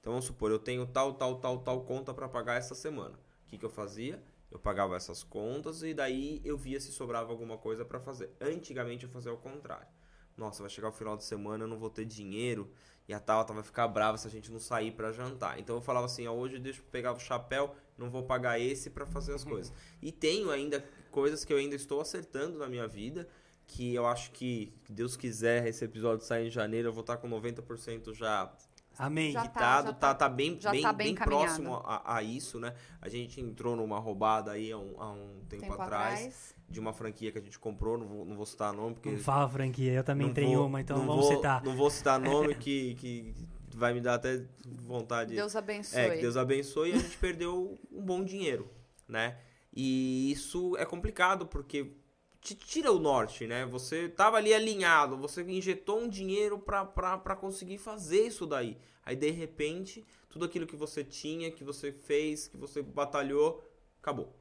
[0.00, 3.18] Então vamos supor, eu tenho tal, tal, tal, tal conta pra pagar essa semana.
[3.46, 4.22] O que, que eu fazia?
[4.50, 8.30] Eu pagava essas contas e daí eu via se sobrava alguma coisa pra fazer.
[8.40, 9.88] Antigamente eu fazia o contrário.
[10.36, 12.70] Nossa, vai chegar o final de semana, eu não vou ter dinheiro
[13.08, 15.58] e a Tabata vai ficar brava se a gente não sair pra jantar.
[15.58, 19.06] Então eu falava assim, ó, hoje eu pegar o chapéu, não vou pagar esse pra
[19.06, 19.72] fazer as coisas.
[20.00, 23.26] E tenho ainda coisas que eu ainda estou acertando na minha vida,
[23.68, 27.18] que eu acho que, se Deus quiser, esse episódio sair em janeiro, eu vou estar
[27.18, 28.50] com 90% já
[28.98, 29.30] Amém.
[29.30, 32.22] Já quitado, já tá, tá- tá bem, já bem, tá bem bem próximo a, a
[32.22, 32.74] isso, né?
[33.00, 36.54] A gente entrou numa roubada aí há um, há um tempo, Tempo atrás, atrás.
[36.68, 39.10] de uma franquia que a gente comprou, não vou, não vou citar nome, porque...
[39.10, 41.62] Não fala franquia, eu também entrei vou- uma, então não vamos vou, citar.
[41.62, 43.34] Não vou citar nome que, que
[43.76, 45.32] vai me dar até vontade.
[45.36, 46.00] Deus abençoe.
[46.00, 48.68] É, que Deus abençoe e a gente perdeu um bom dinheiro,
[49.06, 49.38] né?
[49.72, 51.92] E isso é complicado porque
[52.40, 53.66] te tira o norte, né?
[53.66, 58.78] Você tava ali alinhado, você injetou um dinheiro pra conseguir fazer isso daí.
[59.04, 63.66] Aí, de repente, tudo aquilo que você tinha, que você fez, que você batalhou,
[64.00, 64.34] acabou.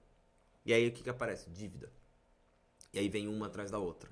[0.66, 1.50] E aí, o que que aparece?
[1.50, 1.92] Dívida.
[2.94, 4.10] E aí vem uma atrás da outra.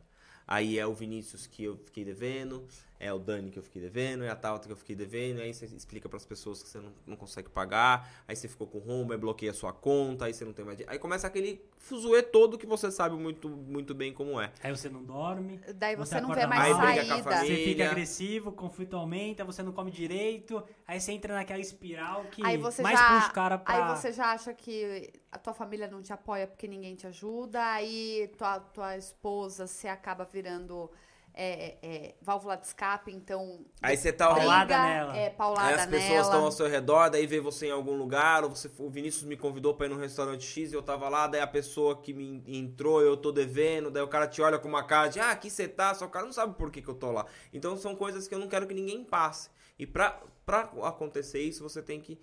[0.48, 2.68] Aí é o Vinícius que eu fiquei devendo,
[3.00, 5.54] é o Dani que eu fiquei devendo, é a Tauta que eu fiquei devendo, aí
[5.54, 9.14] você explica pras pessoas que você não, não consegue pagar, aí você ficou com rombo,
[9.14, 10.92] aí bloqueia a sua conta, aí você não tem mais dinheiro.
[10.92, 14.52] Aí começa aquele fuzuê todo que você sabe muito, muito bem como é.
[14.64, 16.86] Aí você não dorme, Daí Você você não vê mais mal.
[16.86, 17.24] Saída.
[17.24, 17.56] família.
[17.58, 22.26] você fica agressivo, o conflito aumenta, você não come direito, aí você entra naquela espiral
[22.32, 23.74] que Aí você mais já, puxa o cara pra...
[23.74, 27.64] aí você já acha que a tua família não te apoia porque ninguém te ajuda,
[27.74, 30.90] aí tua, tua esposa se acaba virando
[31.38, 35.18] é, é, válvula de escape, então Aí você tá Paulada briga, nela.
[35.18, 36.22] É, paulada Aí as pessoas nela.
[36.22, 39.36] estão ao seu redor, daí vê você em algum lugar, ou você, o Vinícius me
[39.36, 42.42] convidou pra ir num restaurante X e eu tava lá, daí a pessoa que me
[42.48, 45.50] entrou, eu tô devendo, daí o cara te olha com uma cara de, ah, aqui
[45.50, 47.26] você tá, só o cara não sabe por que, que eu tô lá.
[47.52, 49.50] Então são coisas que eu não quero que ninguém passe.
[49.78, 52.18] E pra, pra acontecer isso, você tem que,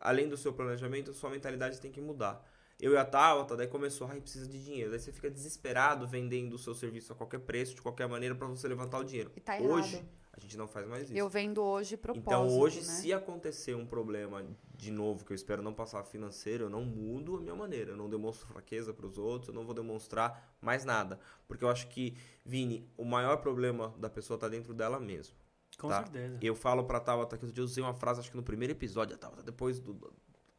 [0.00, 2.42] além do seu planejamento, sua mentalidade tem que mudar.
[2.84, 4.90] Eu e a Tabata, daí começou, ai, precisa de dinheiro.
[4.90, 8.46] Daí você fica desesperado vendendo o seu serviço a qualquer preço, de qualquer maneira, pra
[8.46, 9.32] você levantar o dinheiro.
[9.34, 9.78] E tá errado.
[9.78, 10.04] Hoje,
[10.36, 11.14] A gente não faz mais isso.
[11.14, 12.82] Eu vendo hoje propósito, Então hoje, né?
[12.82, 17.36] se acontecer um problema de novo, que eu espero não passar financeiro, eu não mudo
[17.36, 17.92] a minha maneira.
[17.92, 21.18] Eu não demonstro fraqueza para os outros, eu não vou demonstrar mais nada.
[21.48, 22.14] Porque eu acho que,
[22.44, 25.34] Vini, o maior problema da pessoa tá dentro dela mesmo.
[25.78, 26.02] Com tá?
[26.02, 26.38] certeza.
[26.42, 28.72] Eu falo pra Tabata que outro dia eu usei uma frase, acho que no primeiro
[28.72, 30.12] episódio, a Tabata, depois do.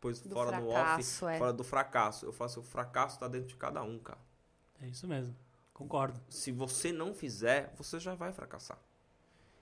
[0.06, 1.40] Depois Do fora do fracasso, off, é.
[1.40, 2.26] fora do fracasso.
[2.26, 4.20] Eu falo assim, o fracasso tá dentro de cada um, cara.
[4.82, 5.36] É isso mesmo.
[5.74, 6.22] Concordo.
[6.30, 8.78] Se você não fizer, você já vai fracassar.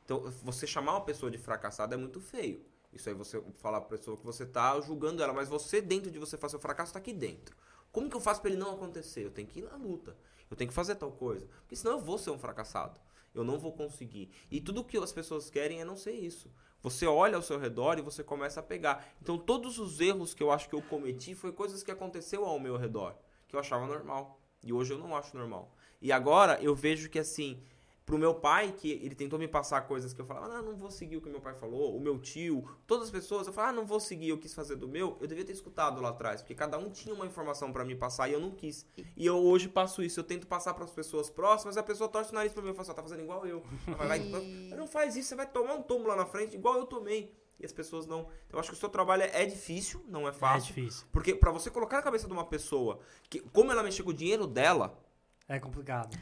[0.03, 2.65] Então, você chamar uma pessoa de fracassada é muito feio.
[2.91, 6.19] Isso aí você falar pra pessoa que você tá julgando ela, mas você dentro de
[6.19, 7.55] você faz seu fracasso tá aqui dentro.
[7.91, 9.25] Como que eu faço pra ele não acontecer?
[9.25, 10.15] Eu tenho que ir na luta.
[10.49, 11.47] Eu tenho que fazer tal coisa.
[11.61, 12.99] Porque senão eu vou ser um fracassado.
[13.33, 14.29] Eu não vou conseguir.
[14.51, 16.51] E tudo que as pessoas querem é não ser isso.
[16.81, 19.07] Você olha ao seu redor e você começa a pegar.
[19.21, 22.59] Então todos os erros que eu acho que eu cometi foi coisas que aconteceu ao
[22.59, 23.15] meu redor,
[23.47, 24.39] que eu achava normal.
[24.63, 25.73] E hoje eu não acho normal.
[26.01, 27.61] E agora eu vejo que assim,
[28.05, 30.91] pro meu pai, que ele tentou me passar coisas que eu falava, ah, não vou
[30.91, 33.75] seguir o que meu pai falou, o meu tio, todas as pessoas, eu falava, ah,
[33.75, 36.53] não vou seguir, eu quis fazer do meu, eu devia ter escutado lá atrás, porque
[36.53, 38.85] cada um tinha uma informação pra me passar e eu não quis.
[39.15, 42.35] E eu hoje passo isso, eu tento passar pras pessoas próximas, a pessoa torce o
[42.35, 43.63] nariz pra mim e fala, assim, "Ó, tá fazendo igual eu.
[43.87, 44.41] Ela vai, vai,
[44.77, 47.33] não faz isso, você vai tomar um tombo lá na frente, igual eu tomei.
[47.59, 48.21] E as pessoas não.
[48.21, 50.73] Então, eu acho que o seu trabalho é difícil, não é É fácil.
[50.73, 51.07] difícil.
[51.13, 52.99] Porque pra você colocar na cabeça de uma pessoa
[53.29, 54.99] que, como ela mexer com o dinheiro dela,
[55.47, 56.17] É complicado.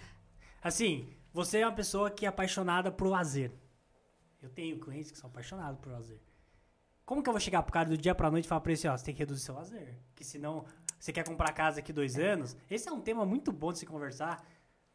[0.62, 3.52] Assim, você é uma pessoa que é apaixonada por lazer.
[4.42, 6.20] Eu tenho clientes que são apaixonados por lazer.
[7.06, 8.80] Como que eu vou chegar pro cara do dia pra noite e falar pra ele
[8.80, 9.98] assim, ó, você tem que reduzir seu lazer?
[10.08, 10.66] Porque senão,
[11.00, 12.56] você quer comprar casa daqui dois anos?
[12.70, 14.44] Esse é um tema muito bom de se conversar,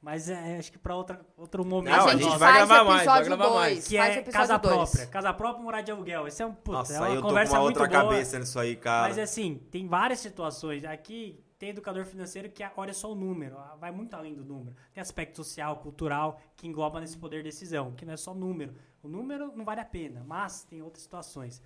[0.00, 1.94] mas é, acho que pra outra, outro momento.
[1.94, 3.54] Não, a a gente, vai gravar o mais, vai gravar 2.
[3.54, 3.88] mais.
[3.88, 4.74] que é casa dois.
[4.74, 5.06] própria.
[5.06, 6.26] Casa própria, morar de aluguel.
[6.26, 8.12] Esse é um, puta, nossa, é uma eu tô com conversa uma muito outra boa.
[8.12, 9.08] cabeça nisso aí, cara.
[9.08, 10.84] Mas assim, tem várias situações.
[10.84, 14.76] Aqui tem educador financeiro que olha só o número, ah, vai muito além do número.
[14.94, 18.72] Tem aspecto social, cultural, que engloba nesse poder de decisão, que não é só número.
[19.02, 21.60] O número não vale a pena, mas tem outras situações.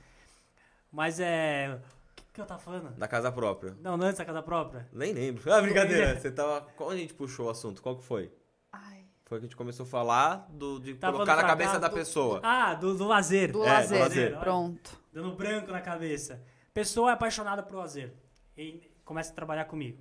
[0.91, 1.79] Mas é.
[2.11, 2.95] O que, que eu tava falando?
[2.97, 3.77] Da casa própria.
[3.83, 4.89] Não, não antes da casa própria.
[4.93, 5.53] Nem lembro.
[5.53, 6.17] Ah, brincadeira.
[6.19, 6.63] Você tava.
[6.77, 7.83] Qual a gente puxou o assunto?
[7.83, 8.33] Qual que foi?
[8.73, 11.89] Ai, Foi que a gente começou a falar do, de Tava colocar na cabeça da
[11.89, 12.41] do- pessoa.
[12.43, 13.53] Ah, do, do lazer.
[13.53, 13.99] do É, lazer.
[13.99, 14.39] do lazer.
[14.41, 14.99] Pronto.
[15.13, 16.43] Dando branco na cabeça.
[16.73, 18.15] Pessoa é apaixonada por lazer.
[18.57, 19.99] E começa a trabalhar comigo.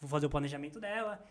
[0.00, 1.22] Vou fazer o planejamento dela.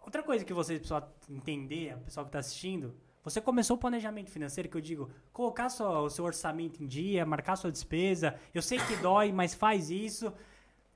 [0.00, 2.94] Outra coisa que vocês precisam entender, o pessoal que está assistindo,
[3.24, 7.26] você começou o planejamento financeiro, que eu digo, colocar só o seu orçamento em dia,
[7.26, 8.38] marcar sua despesa.
[8.54, 10.32] Eu sei que dói, mas faz isso.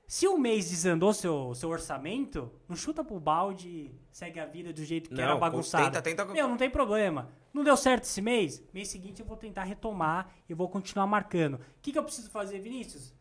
[0.07, 4.71] Se um mês desandou seu, seu orçamento, não chuta pro balde e segue a vida
[4.71, 5.83] do jeito que era bagunçado.
[5.83, 6.25] Tenta, tenta.
[6.25, 7.29] Meu, não tem problema.
[7.53, 8.63] Não deu certo esse mês?
[8.73, 11.55] Mês seguinte eu vou tentar retomar e vou continuar marcando.
[11.55, 13.13] O que, que eu preciso fazer, Vinícius?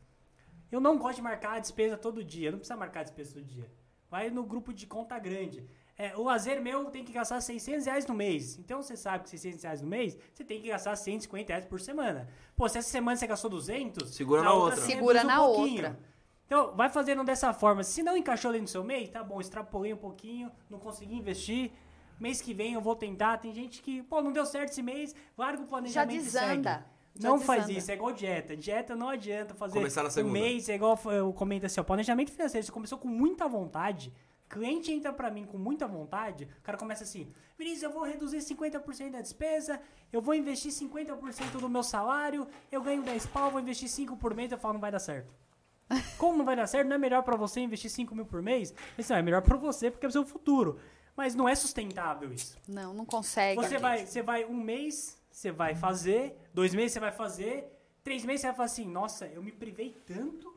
[0.71, 2.51] Eu não gosto de marcar a despesa todo dia.
[2.51, 3.71] Não precisa marcar a despesa todo dia.
[4.11, 5.65] Vai no grupo de conta grande.
[5.97, 8.59] É, o lazer meu tem que gastar 600 reais no mês.
[8.59, 11.81] Então você sabe que 600 reais no mês, você tem que gastar 150 reais por
[11.81, 12.27] semana.
[12.57, 14.77] Pô, se essa semana você gastou 200, Segura na outra.
[14.81, 15.85] você Segura na pouquinho.
[15.89, 16.01] outra.
[16.47, 17.85] Então, vai fazendo dessa forma.
[17.85, 21.71] Se não encaixou dentro do seu mês, tá bom, extrapolei um pouquinho, não consegui investir.
[22.19, 23.39] Mês que vem eu vou tentar.
[23.39, 26.69] Tem gente que, pô, não deu certo esse mês, larga o Já planejamento e segue.
[27.21, 28.57] Não faz isso, é igual dieta.
[28.57, 30.33] Dieta não adianta fazer Começar na um segunda.
[30.33, 34.13] mês, é igual eu comento assim, ó, planejamento financeiro, você começou com muita vontade,
[34.49, 38.39] cliente entra pra mim com muita vontade, o cara começa assim, Vinícius, eu vou reduzir
[38.39, 39.81] 50% da despesa,
[40.13, 44.35] eu vou investir 50% do meu salário, eu ganho 10 pau, vou investir 5 por
[44.35, 45.33] mês, eu falo, não vai dar certo.
[46.19, 46.87] Como não vai dar certo?
[46.89, 48.73] Não é melhor pra você investir 5 mil por mês?
[48.97, 50.79] Isso não, é melhor pra você, porque é o seu futuro.
[51.17, 52.57] Mas não é sustentável isso.
[52.67, 53.61] Não, não consegue.
[53.61, 57.65] Você vai, você vai um mês, você vai fazer, dois meses você vai fazer,
[58.03, 60.53] três meses você vai falar assim, nossa, eu me privei tanto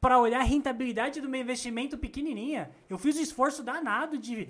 [0.00, 2.70] para olhar a rentabilidade do meu investimento pequenininha.
[2.88, 4.48] Eu fiz um esforço danado de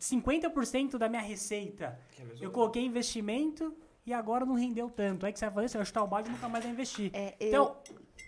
[0.00, 1.98] 50% da minha receita.
[2.40, 3.74] Eu coloquei investimento
[4.06, 5.26] e agora não rendeu tanto.
[5.26, 7.10] Aí que você vai fazer, você vai chutar o balde e nunca mais vai investir.
[7.12, 7.76] É, eu- Então,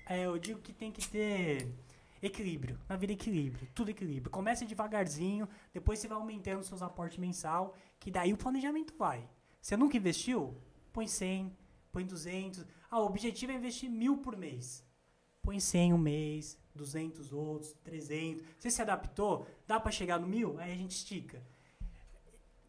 [0.09, 1.68] é, eu digo que tem que ter
[2.22, 2.78] equilíbrio.
[2.89, 3.68] Na vida, equilíbrio.
[3.74, 4.30] Tudo equilíbrio.
[4.30, 9.28] Comece devagarzinho, depois você vai aumentando seus aportes mensal, que daí o planejamento vai.
[9.67, 10.57] Você nunca investiu?
[10.93, 11.53] Põe 100,
[11.91, 12.64] põe 200.
[12.89, 14.87] Ah, o objetivo é investir mil por mês.
[15.43, 18.45] Põe 100 um mês, 200 outros, 300.
[18.57, 19.45] Você se adaptou?
[19.67, 20.57] Dá pra chegar no mil?
[20.61, 21.43] Aí a gente estica.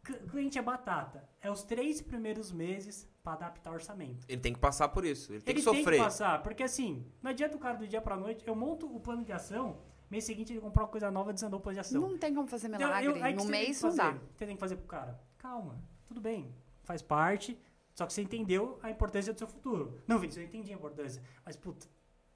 [0.04, 1.22] Cl- Cliente é batata.
[1.40, 4.26] É os três primeiros meses pra adaptar o orçamento.
[4.28, 5.32] Ele tem que passar por isso.
[5.32, 5.98] Ele tem Ele que tem sofrer.
[5.98, 8.98] que passar, porque assim, não adianta o cara do dia pra noite, eu monto o
[8.98, 9.78] plano de ação,
[10.10, 12.00] mês seguinte ele comprar uma coisa nova, desandou o plano de ação.
[12.00, 13.06] Não tem como fazer Então, milagre.
[13.06, 14.14] eu- no tem mês não fazer.
[14.14, 14.18] dá.
[14.34, 16.52] Você tem que fazer pro cara, calma, tudo bem,
[16.88, 17.56] faz parte,
[17.94, 20.02] só que você entendeu a importância do seu futuro.
[20.06, 21.86] Não, Vinícius, eu entendi a importância, mas puta,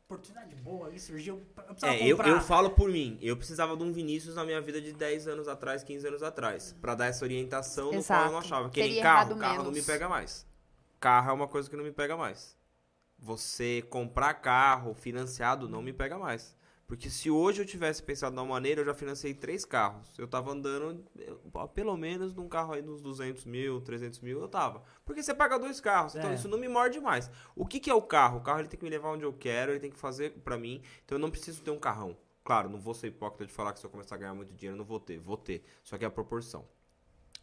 [0.04, 1.42] oportunidade boa aí surgiu.
[1.56, 3.18] Eu precisava É, eu, eu falo por mim.
[3.22, 6.76] Eu precisava de um Vinícius na minha vida de 10 anos atrás, 15 anos atrás.
[6.82, 8.46] Pra dar essa orientação no qual eu não Exato.
[8.46, 8.68] achava.
[8.68, 9.78] Porque nem carro, carro não menos.
[9.78, 10.46] me pega mais.
[11.00, 12.54] Carro é uma coisa que não me pega mais.
[13.18, 16.54] Você comprar carro financiado não me pega mais.
[16.86, 20.06] Porque se hoje eu tivesse pensado de uma maneira, eu já financei três carros.
[20.18, 24.48] Eu tava andando, eu, pelo menos, num carro aí dos 200 mil, 300 mil, eu
[24.48, 24.82] tava.
[25.04, 26.34] Porque você paga dois carros, então É.
[26.34, 27.30] isso não me morde mais.
[27.56, 28.38] O que, que é o carro?
[28.38, 30.58] O carro ele tem que me levar onde eu quero, ele tem que fazer pra
[30.58, 30.82] mim.
[31.04, 32.14] Então eu não preciso ter um carrão.
[32.44, 34.74] Claro, não vou ser hipócrita de falar que se eu começar a ganhar muito dinheiro,
[34.74, 35.18] eu não vou ter.
[35.18, 35.62] Vou ter.
[35.82, 36.66] Só que é a proporção.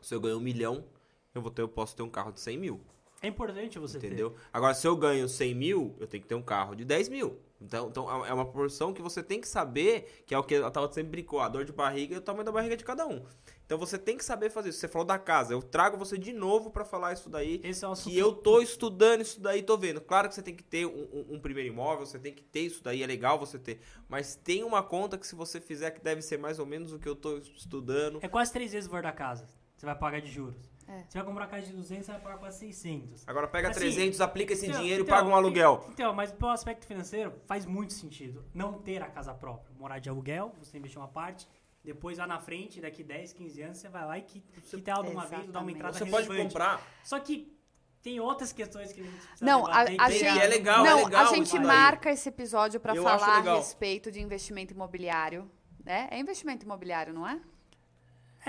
[0.02, 0.86] Se eu ganho um milhão,
[1.34, 2.82] eu, vou ter, eu posso ter um carro de 100 mil.
[3.22, 4.36] É importante você Entendeu?
[4.54, 7.40] Agora, se eu ganho 100 mil, eu tenho que ter um carro de 10 mil.
[7.62, 10.72] Então, então é uma proporção que você tem que saber, que é o que a
[10.72, 13.26] Tava sempre brincou, a dor de barriga e o tamanho da barriga de cada um.
[13.66, 14.80] Então você tem que saber fazer isso.
[14.80, 17.60] Você falou da casa, eu trago você de novo pra falar isso daí.
[17.64, 20.00] Esse é um assunto Que eu tô estudando isso daí, tô vendo.
[20.02, 22.62] Claro que você tem que ter um, um- um primeiro imóvel, você tem que ter
[22.62, 23.80] isso daí, é legal você ter.
[24.08, 26.98] Mas tem uma conta que se você fizer que deve ser mais ou menos o
[26.98, 28.20] que eu tô estudando.
[28.22, 29.48] É quase três vezes o valor da casa.
[29.78, 30.56] Você vai pagar de juros.
[30.90, 31.04] É.
[31.08, 33.28] Você vai comprar uma casa de 200, você vai pagar quase 600.
[33.28, 35.86] Agora pega Assim, 300, aplica esse Então- dinheiro e então, paga um aluguel.
[35.90, 39.72] Então, mas pelo aspecto financeiro, faz muito sentido não ter a casa própria.
[39.78, 41.48] Morar de aluguel, você investir uma parte,
[41.84, 45.04] depois lá na frente, daqui 10, 15 anos, você vai lá e qui- quita ela
[45.04, 46.82] de uma vez, dá uma entrada Você pode comprar.
[47.04, 47.56] Só que
[48.02, 50.90] tem outras questões que a gente precisa Não, a, debater, a gente, é legal, é
[50.90, 55.50] não, legal a gente marca esse episódio acho falar a respeito de investimento imobiliário.
[55.86, 56.08] Né?
[56.12, 57.40] É investimento imobiliário, não é?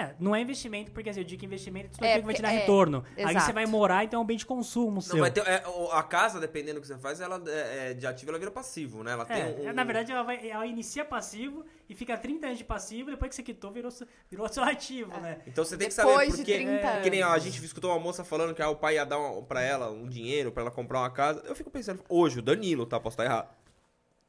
[0.00, 2.26] É, não é investimento, porque assim, eu digo que investimento é tudo É, aquilo que
[2.26, 3.04] vai te dar é, retorno.
[3.16, 3.46] Aí exato.
[3.46, 5.18] você vai morar, então é um bem de consumo Não, seu.
[5.20, 8.30] vai ter, é, a casa, dependendo do que você faz, ela é, é de ativo,
[8.30, 9.12] ela vira passivo, né?
[9.12, 12.58] Ela tem É, um, na verdade, ela, vai, ela inicia passivo e fica 30 anos
[12.58, 15.40] de passivo, depois que você quitou, virou, seu- virou seu ativo, né?
[15.46, 17.90] Então você tem que Depois saber de porque 30 é, que nem a gente escutou
[17.90, 20.62] uma moça falando que ah, o pai ia dar uma, pra ela um dinheiro pra
[20.62, 21.42] ela comprar uma casa.
[21.46, 22.98] Eu fico pensando, hoje o Danilo, tá?
[22.98, 23.48] Posso estar errado.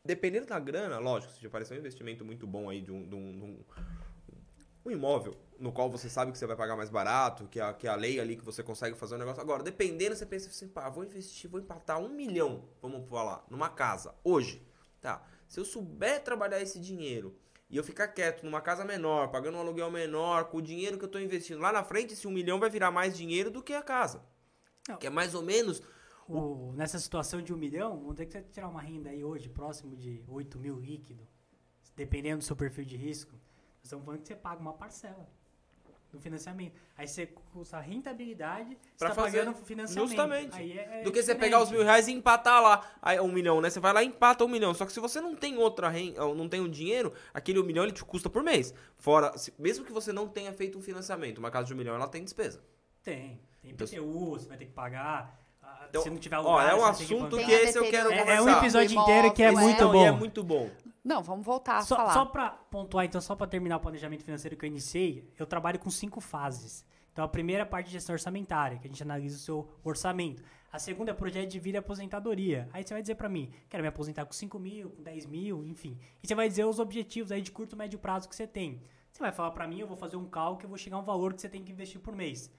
[0.04, 3.16] Dependendo da grana, lógico, se te parecer um investimento muito bom aí de um, de
[3.16, 3.60] um- de um-
[4.86, 7.88] um imóvel no qual você sabe que você vai pagar mais barato, que a, que
[7.88, 9.42] a lei ali que você consegue fazer um negócio.
[9.42, 13.70] Agora, dependendo, você pensa assim, pá, vou investir, vou empatar um milhão, vamos falar, numa
[13.70, 14.66] casa, hoje.
[15.00, 17.36] Tá, se eu souber trabalhar esse dinheiro
[17.70, 21.06] e eu ficar quieto numa casa menor, pagando um aluguel menor, com o dinheiro que
[21.06, 23.74] eu tô investindo, lá na frente esse um milhão vai virar mais dinheiro do que
[23.74, 24.24] a casa.
[24.90, 24.98] Não.
[24.98, 25.82] Que é mais ou menos
[26.28, 29.50] O- nessa situação de um milhão, vamos ter que você tirar uma renda aí hoje
[29.50, 31.28] próximo de 8 mil líquido,
[31.96, 35.28] dependendo do seu perfil de risco, nós estamos falando que você paga uma parcela
[36.12, 36.74] do financiamento.
[36.98, 40.10] Aí você custa a rentabilidade, você Pra está fazer pagando o financiamento.
[40.10, 40.58] justamente.
[40.58, 43.32] Aí é- é do que você pegar os mil reais e empatar lá aí, um
[43.32, 43.70] milhão, né?
[43.70, 44.74] Você vai lá e empata um milhão.
[44.74, 45.92] Só que se você não tem outra
[46.36, 48.74] não tem um dinheiro, aquele um milhão ele te custa por mês.
[48.98, 51.96] Fora, se- mesmo que você não tenha feito um financiamento, uma casa de um milhão
[51.96, 52.62] ela tem despesa.
[53.04, 53.40] Tem.
[53.62, 55.40] Tem Então, IPTU, você vai ter que pagar.
[55.62, 57.90] ah, Então, se não tiver ó, lugar, é um que assunto que a esse eu
[57.90, 58.58] quero É- é um conversar.
[58.58, 60.06] episódio inteiro que é imóvel, muito bom.
[60.06, 60.70] é muito bom.
[61.04, 62.14] Não, vamos voltar a Só, falar.
[62.14, 65.80] só pra pontuar, então, só pra terminar o planejamento financeiro que eu iniciei, eu trabalho
[65.80, 66.86] com cinco fases.
[67.12, 69.70] Então, a primeira é a parte de gestão orçamentária, que a gente analisa o seu
[69.84, 70.42] orçamento.
[70.72, 72.70] A segunda é projeto de vida e aposentadoria.
[72.72, 75.66] Aí você vai dizer pra mim, quero me aposentar com 5 mil, com 10 mil,
[75.66, 75.98] enfim.
[76.24, 78.82] E você vai dizer os objetivos aí de curto, médio prazo que você tem.
[79.12, 81.04] Você vai falar pra mim, eu vou fazer um cálculo, eu vou chegar a um
[81.04, 82.50] valor que você tem que investir por mês.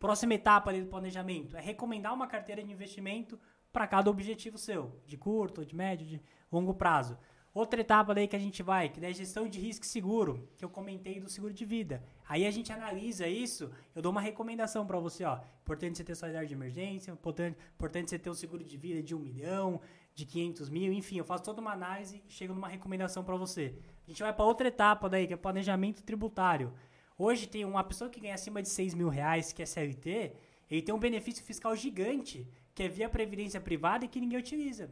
[0.00, 3.38] Próxima etapa ali do planejamento é recomendar uma carteira de investimento
[3.72, 7.16] para cada objetivo seu, de curto, de médio, de longo prazo.
[7.52, 10.64] Outra etapa daí que a gente vai, que é a gestão de risco seguro, que
[10.64, 12.00] eu comentei do seguro de vida.
[12.28, 15.40] Aí a gente analisa isso, eu dou uma recomendação para você, ó.
[15.62, 19.16] Importante você ter reserva de emergência, importante, importante você ter um seguro de vida de
[19.16, 19.80] um milhão,
[20.14, 23.74] de 500 mil, enfim, eu faço toda uma análise e chego numa recomendação para você.
[24.06, 26.72] A gente vai para outra etapa daí, que é planejamento tributário.
[27.18, 30.32] Hoje tem uma pessoa que ganha acima de 6 mil reais, que é CLT,
[30.70, 32.46] ele tem um benefício fiscal gigante,
[32.76, 34.88] que é via previdência privada e que ninguém utiliza.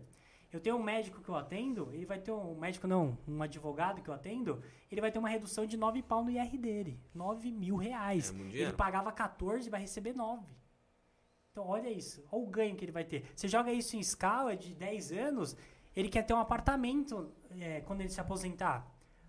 [0.53, 3.43] Eu tenho um médico que eu atendo, ele vai ter um, um médico não, um
[3.43, 6.99] advogado que eu atendo, ele vai ter uma redução de 9 pau no IR dele.
[7.15, 8.35] 9 mil reais.
[8.53, 10.47] É ele pagava 14 vai receber 9.
[11.53, 13.31] Então olha isso, olha o ganho que ele vai ter.
[13.35, 15.57] Você joga isso em escala de 10 anos,
[15.95, 18.87] ele quer ter um apartamento é, quando ele se aposentar.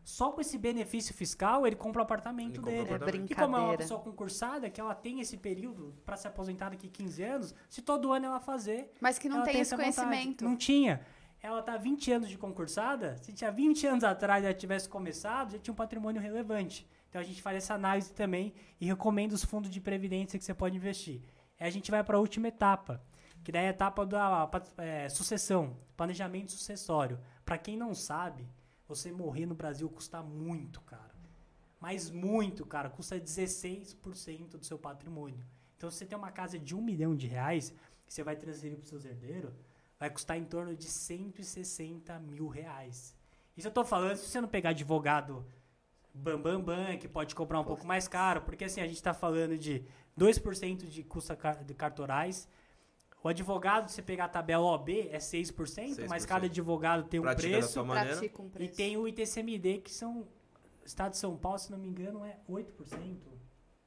[0.10, 2.94] Só com esse benefício fiscal, ele compra o apartamento Ele compra o dele.
[2.94, 3.32] É apartamento.
[3.32, 6.88] E como é uma pessoa concursada, que ela tem esse período para se aposentar daqui
[6.90, 10.08] 15 anos, se todo ano ela fazer, Mas que não ela tem esse essa vontade.
[10.08, 10.44] conhecimento.
[10.44, 11.06] Não tinha.
[11.44, 15.60] Ela tá 20 anos de concursada, se tinha 20 anos atrás ela tivesse começado, já
[15.60, 16.90] tinha um patrimônio relevante.
[17.08, 18.52] Então a gente faz essa análise também
[18.82, 21.22] e recomenda os fundos de previdência que você pode investir.
[21.60, 23.00] Aí a gente vai para a última etapa,
[23.44, 24.50] que daí é a etapa da
[24.80, 27.20] é, sucessão, planejamento sucessório.
[27.46, 28.50] Para quem não sabe,
[28.90, 31.14] você morrer no Brasil custa muito, cara.
[31.80, 32.90] Mas muito, cara.
[32.90, 35.46] Custa 16% do seu patrimônio.
[35.78, 37.74] Então, se você tem uma casa de um milhão de reais,
[38.06, 39.54] que você vai transferir para os seus herdeiros,
[39.98, 43.16] vai custar em torno de 160 mil reais.
[43.56, 45.46] Isso eu tô falando se você não pegar advogado
[46.14, 49.14] bam, bam, bam, que pode cobrar um pouco mais caro, porque assim, a gente está
[49.14, 49.86] falando de
[50.18, 52.48] 2% de custa car- de cartorais.
[53.24, 56.28] O advogado, se você pegar a tabela OB, é 6%, mas 6%.
[56.28, 57.82] cada advogado tem um Pratica preço.
[57.82, 58.76] um E preço.
[58.76, 60.28] tem o ITCMD, que são.
[60.86, 63.18] Estado de São Paulo, se não me engano, é 8%.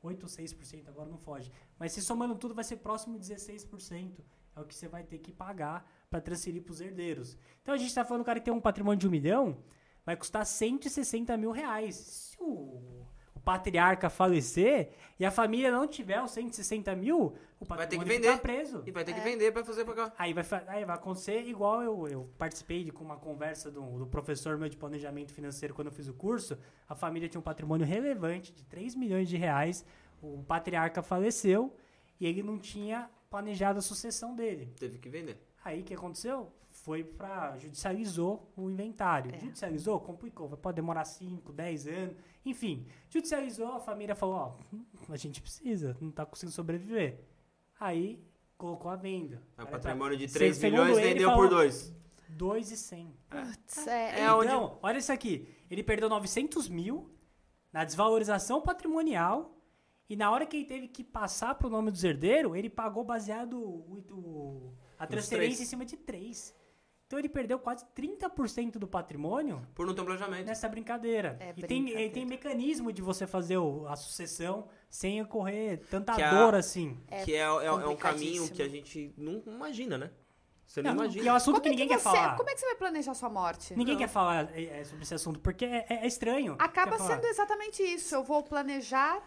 [0.03, 1.51] 8 ou 6%, agora não foge.
[1.79, 4.19] Mas se somando tudo, vai ser próximo de 16%.
[4.55, 7.37] É o que você vai ter que pagar para transferir para os herdeiros.
[7.63, 9.57] Então a gente está falando do cara que tem um patrimônio de um milhão,
[10.05, 11.95] vai custar 160 mil reais.
[11.97, 13.07] Se o, o
[13.45, 18.23] patriarca falecer e a família não tiver os 160 mil, o Vai ter que patrimônio
[18.31, 18.41] vender.
[18.41, 18.83] preso.
[18.87, 19.25] E vai ter que É.
[19.25, 20.13] vender pra fazer pagar.
[20.19, 24.07] Aí vai, aí vai acontecer igual eu, eu participei de com uma conversa do, do
[24.07, 26.57] professor meu de planejamento financeiro quando eu fiz o curso.
[26.89, 29.85] A família tinha um patrimônio relevante de 3 milhões de reais.
[30.21, 31.75] O patriarca faleceu
[32.21, 34.73] e ele não tinha planejado a sucessão dele.
[34.79, 35.39] Teve que vender.
[35.65, 36.53] Aí o que aconteceu?
[36.83, 37.57] Foi pra.
[37.59, 39.33] judicializou o inventário.
[39.35, 39.39] É.
[39.39, 40.49] Judicializou, complicou.
[40.57, 42.17] Pode demorar 5, 10 anos.
[42.45, 44.57] Enfim, judicializou, a família falou: ó,
[45.09, 47.21] a gente precisa, não tá conseguindo sobreviver.
[47.79, 48.21] Aí
[48.59, 49.37] colocou a venda.
[49.57, 51.95] É um Era pra- patrimônio de Se- 3 segundo milhões, ele, vendeu falou- por 2.
[52.31, 53.15] 2,100.
[53.31, 55.49] Putz, é, É onde- Então, olha isso aqui.
[55.71, 57.11] Ele perdeu 900 mil
[57.73, 59.57] na desvalorização patrimonial
[60.09, 63.55] e na hora que ele teve que passar pro nome dos herdeiros, ele pagou baseado
[63.61, 66.55] o, o- a transferência em cima de 3.
[67.13, 70.47] Então ele perdeu quase 30% do patrimônio Por não ter um planejamento.
[70.47, 71.37] nessa brincadeira.
[71.41, 72.01] É e tem, brincadeira.
[72.01, 76.55] e tem mecanismo de você fazer o- a sucessão sem ocorrer tanta Que a- dor
[76.55, 76.99] assim.
[77.11, 80.11] É que é, é, é um caminho que a gente não imagina, né?
[80.67, 81.23] Você não, Não, imagina.
[81.23, 82.35] E é um assunto Como que é ninguém que quer você, falar.
[82.35, 83.77] Como é que você vai planejar sua morte?
[83.77, 84.01] Ninguém Não.
[84.01, 86.57] quer falar é, é, sobre esse assunto, porque é, é estranho.
[86.59, 88.15] Acaba Quer sendo exatamente isso.
[88.15, 89.23] Eu vou planejar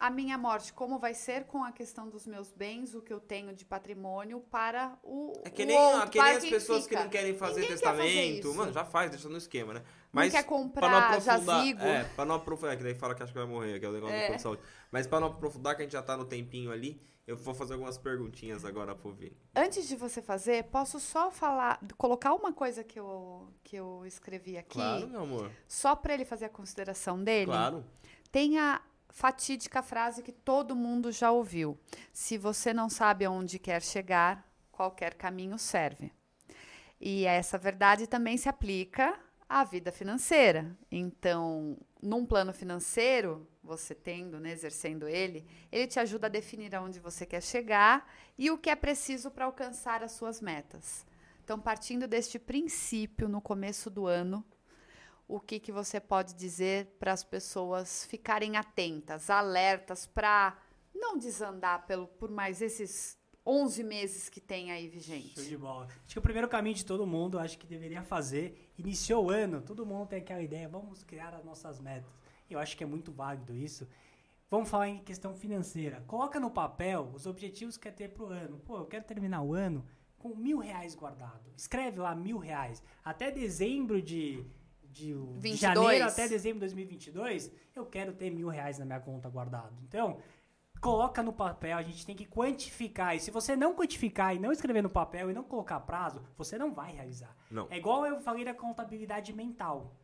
[0.00, 3.20] a minha morte, como vai ser com a questão dos meus bens, o que eu
[3.20, 5.34] tenho de patrimônio para o.
[5.44, 6.96] É que o nem, outro, é que nem as pessoas fica.
[6.96, 8.54] que não querem fazer Ninguém quer fazer testamento.
[8.54, 9.82] Mano, já faz, deixa no esquema, né?
[10.10, 11.82] Não quer pra comprar jazigo.
[11.82, 13.92] É, pra não aprofundar, que daí fala que acho que vai morrer, que é o
[13.92, 14.20] negócio É.
[14.20, 14.62] do plano de saúde.
[14.90, 17.74] Mas pra não aprofundar, que a gente já tá no tempinho ali, eu vou fazer
[17.74, 19.36] algumas perguntinhas agora pro Vini.
[19.54, 24.56] Antes de você fazer, posso só falar, colocar uma coisa que eu, que eu escrevi
[24.56, 25.50] aqui, Claro, meu amor.
[25.68, 27.46] só para ele fazer a consideração dele.
[27.46, 27.84] Claro.
[28.32, 28.80] Tem a
[29.10, 31.78] fatídica frase que todo mundo já ouviu:
[32.12, 36.12] se você não sabe aonde quer chegar, qualquer caminho serve.
[37.00, 40.76] E essa verdade também se aplica à vida financeira.
[40.90, 47.00] Então, num plano financeiro, você tendo, né, exercendo ele, ele te ajuda a definir aonde
[47.00, 51.06] você quer chegar e o que é preciso para alcançar as suas metas.
[51.42, 54.44] Então, partindo deste princípio no começo do ano,
[55.30, 60.58] o que, que você pode dizer para as pessoas ficarem atentas, alertas, para
[60.92, 63.16] não desandar pelo, por mais esses
[63.46, 65.42] 11 meses que tem aí Show vigente?
[65.48, 65.86] de bola.
[65.86, 69.62] Acho que o primeiro caminho de todo mundo, acho que deveria fazer, iniciou o ano,
[69.62, 72.10] todo mundo tem aquela ideia, vamos criar as nossas metas.
[72.48, 73.86] Eu acho que é muito válido isso.
[74.50, 76.02] Vamos falar em questão financeira.
[76.08, 78.58] Coloca no papel os objetivos que quer ter pro ano.
[78.58, 79.86] Pô, eu quero terminar o ano
[80.18, 81.52] com mil reais guardado.
[81.56, 82.82] Escreve lá mil reais.
[83.04, 84.44] Até dezembro de,
[84.90, 85.58] de, de 22.
[85.58, 89.74] janeiro até dezembro de 2022, eu quero ter mil reais na minha conta guardado.
[89.82, 90.18] Então,
[90.80, 93.14] coloca no papel, a gente tem que quantificar.
[93.14, 96.58] E se você não quantificar e não escrever no papel e não colocar prazo, você
[96.58, 97.36] não vai realizar.
[97.50, 97.66] Não.
[97.70, 99.94] É igual eu falei da contabilidade mental.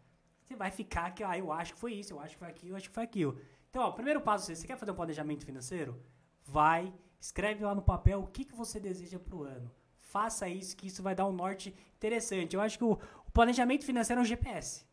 [0.43, 2.73] Você vai ficar que, ah, eu acho que foi isso, eu acho que foi aquilo,
[2.73, 3.39] eu acho que foi aquilo.
[3.69, 6.01] Então, ó, primeiro passo, você quer fazer um planejamento financeiro?
[6.45, 9.71] Vai, escreve lá no papel o que, que você deseja pro ano.
[9.99, 12.55] Faça isso, que isso vai dar um norte interessante.
[12.55, 14.85] Eu acho que o, o planejamento financeiro é um GPS.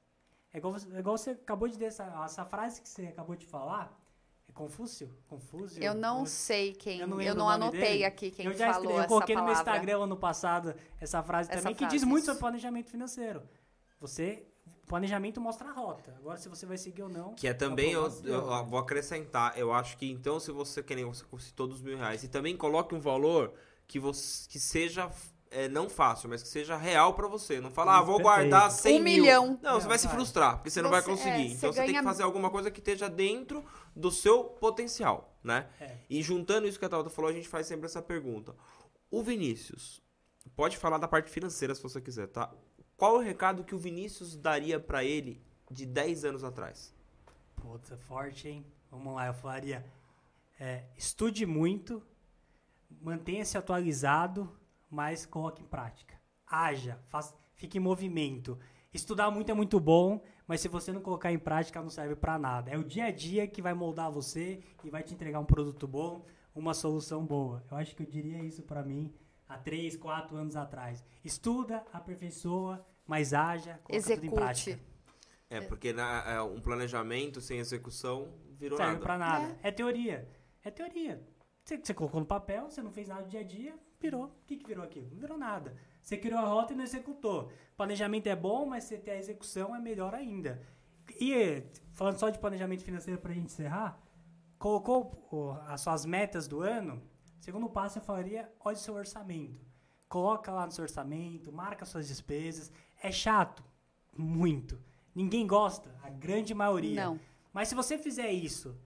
[0.54, 3.36] É igual, você- é igual você acabou de dizer, essa, essa frase que você acabou
[3.36, 3.86] de falar.
[4.48, 5.10] É Confúcio?
[5.28, 5.82] Confúcio?
[5.82, 8.06] Eu não sei quem, Eu eu não não, lembro o nome anotei dele.
[8.06, 9.72] aqui quem eu já falou escrevi, eu coloquei no meu palavra.
[9.74, 12.32] Instagram ano passado essa frase Essa também, que frase, diz muito isso.
[12.32, 13.42] sobre planejamento financeiro.
[14.00, 14.46] Você,
[14.84, 16.14] o planejamento mostra a rota.
[16.18, 17.34] Agora, se você vai seguir ou não.
[17.34, 20.52] Que é também, a eu, eu- é eu vou acrescentar, eu acho que então, se
[20.52, 23.54] você quer você citou dos mil reais, e também coloque um valor
[23.88, 25.10] que, você, que seja
[25.54, 27.62] é, não fácil, mas que seja real pra você.
[27.62, 29.22] Não fala, ah, vou guardar 100 Um mil.
[29.24, 29.60] milhão.
[29.62, 31.30] Não, você Não, vai se frustrar, porque você, não vai Você- conseguir.
[31.32, 33.64] é, então você você tem que ganha- fazer alguma coisa que esteja dentro
[33.96, 35.70] do seu potencial, né?
[35.80, 35.98] É.
[36.10, 38.56] E juntando isso que a Tauta falou, a gente faz sempre essa pergunta.
[39.12, 40.02] O Vinícius,
[40.56, 42.52] pode falar da parte financeira se você quiser, tá?
[42.98, 46.94] Qual é o recado que o Vinícius daria pra ele de 10 anos atrás?
[47.56, 48.66] Puta, forte, hein?
[48.92, 49.86] Vamos lá, eu falaria.
[50.60, 52.02] é, estude muito,
[53.02, 54.50] mantenha-se atualizado,
[54.94, 56.14] mas coloque em prática.
[56.46, 58.60] Haja, faça, fique em movimento.
[58.94, 62.38] Estudar muito é muito bom, mas se você não colocar em prática, não serve pra
[62.38, 62.70] nada.
[62.70, 65.88] É o dia a dia que vai moldar você e vai te entregar um produto
[65.88, 66.24] bom,
[66.54, 67.64] uma solução boa.
[67.72, 69.12] Eu acho que eu diria isso pra mim
[69.50, 71.04] há 3, 4 anos atrás.
[71.26, 74.36] Estuda, aperfeiçoa, mas haja, coloca tudo em Execute.
[74.36, 74.80] prática.
[75.50, 79.04] É, porque na- é, um planejamento sem execução virou serve nada.
[79.04, 79.58] pra nada.
[79.64, 79.72] É.
[79.72, 80.30] teoria.
[80.64, 81.22] É teoria.
[81.64, 84.26] Você, você colocou no papel, você não fez nada no dia a dia, virou.
[84.26, 85.08] O que, que virou aquilo?
[85.12, 85.76] Não virou nada.
[86.02, 87.50] Você criou a rota e não executou.
[87.78, 90.62] Planejamento é bom, mas você ter a execução é melhor ainda.
[91.20, 93.98] E falando só de planejamento financeiro pra gente encerrar,
[94.60, 97.02] colocou o- as suas metas do ano,
[97.40, 99.66] segundo passo eu falaria, olhe seu orçamento.
[100.10, 102.72] Coloca lá no seu orçamento, marca suas despesas.
[103.02, 103.64] É chato?
[104.16, 104.80] Muito.
[105.16, 107.06] Ninguém gosta, a grande maioria.
[107.06, 107.20] Não.
[107.54, 108.78] Mas se você fizer isso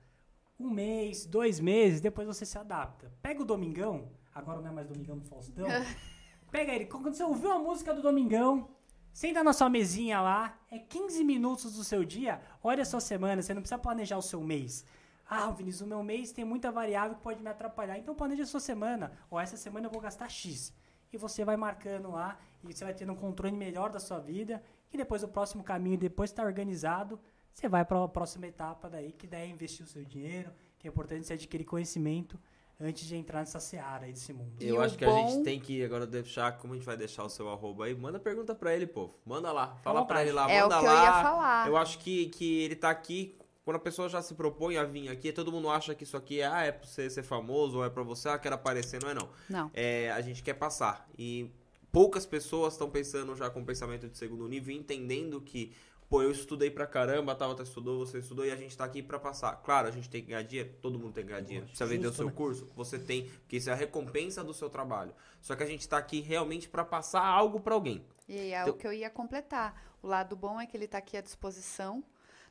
[0.59, 3.11] um mês, dois meses, depois você se adapta.
[3.21, 5.67] Pega o Domingão, agora não é mais Domingão do Faustão.
[6.51, 8.69] pega ele, quando você ouviu a música do Domingão,
[9.13, 13.41] senta na sua mesinha lá, é 15 minutos do seu dia, olha a sua semana,
[13.41, 14.85] você não precisa planejar o seu mês.
[15.29, 18.45] Ah, Vinícius, o meu mês tem muita variável que pode me atrapalhar, então planeja a
[18.45, 19.11] sua semana.
[19.29, 20.73] Ou essa semana eu vou gastar X.
[21.11, 24.63] E você vai marcando lá, e você vai tendo um controle melhor da sua vida,
[24.91, 27.19] e depois o próximo caminho, depois está organizado,
[27.53, 30.87] você vai para a próxima etapa daí, que daí é investir o seu dinheiro, que
[30.87, 32.39] é importante você adquirir conhecimento
[32.79, 34.53] antes de entrar nessa seara aí desse mundo.
[34.59, 36.85] E Eu o acho que a bom- gente tem que agora deixar, como a gente
[36.85, 39.15] vai deixar o seu arroba aí, manda pergunta pra ele, povo.
[39.25, 40.21] Manda lá, fala pra vontade.
[40.29, 41.03] ele lá, É o manda que eu lá.
[41.03, 41.67] ia falar.
[41.67, 43.35] Eu acho que, que ele tá aqui,
[43.65, 46.39] quando a pessoa já se propõe a vir aqui, todo mundo acha que isso aqui
[46.39, 49.09] é, ah, é pra você ser famoso, ou é pra você, ah, quero aparecer, não
[49.09, 49.27] é não.
[49.49, 49.71] Não.
[49.73, 51.09] É, a gente quer passar.
[51.17, 51.49] E
[51.91, 55.73] poucas pessoas estão pensando já com pensamento de segundo nível, entendendo que,
[56.09, 59.01] pô, eu estudei pra caramba, a Tabata estudou, você estudou, e a gente tá aqui
[59.03, 59.55] pra passar.
[59.57, 61.65] Claro, a gente tem que ganhar dinheiro, todo mundo tem que ganhar dinheiro.
[61.65, 62.31] Precisa vender o seu né?
[62.35, 65.13] curso, você tem, porque isso é a recompensa do seu trabalho.
[65.41, 68.03] Só que a gente tá aqui realmente pra passar algo pra alguém.
[68.27, 69.81] E é Então- o que eu ia completar.
[70.01, 72.03] O lado bom é que ele está aqui à disposição,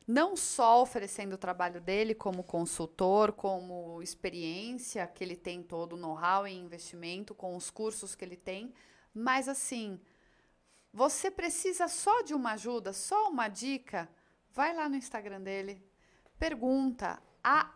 [0.07, 5.97] não só oferecendo o trabalho dele como consultor, como experiência que ele tem todo o
[5.97, 8.73] know-how em investimento, com os cursos que ele tem,
[9.13, 9.99] mas assim,
[10.97, 14.09] você precisa só de uma ajuda, só uma dica,
[14.51, 15.79] vai lá no Instagram dele,
[16.39, 17.71] pergunta, a,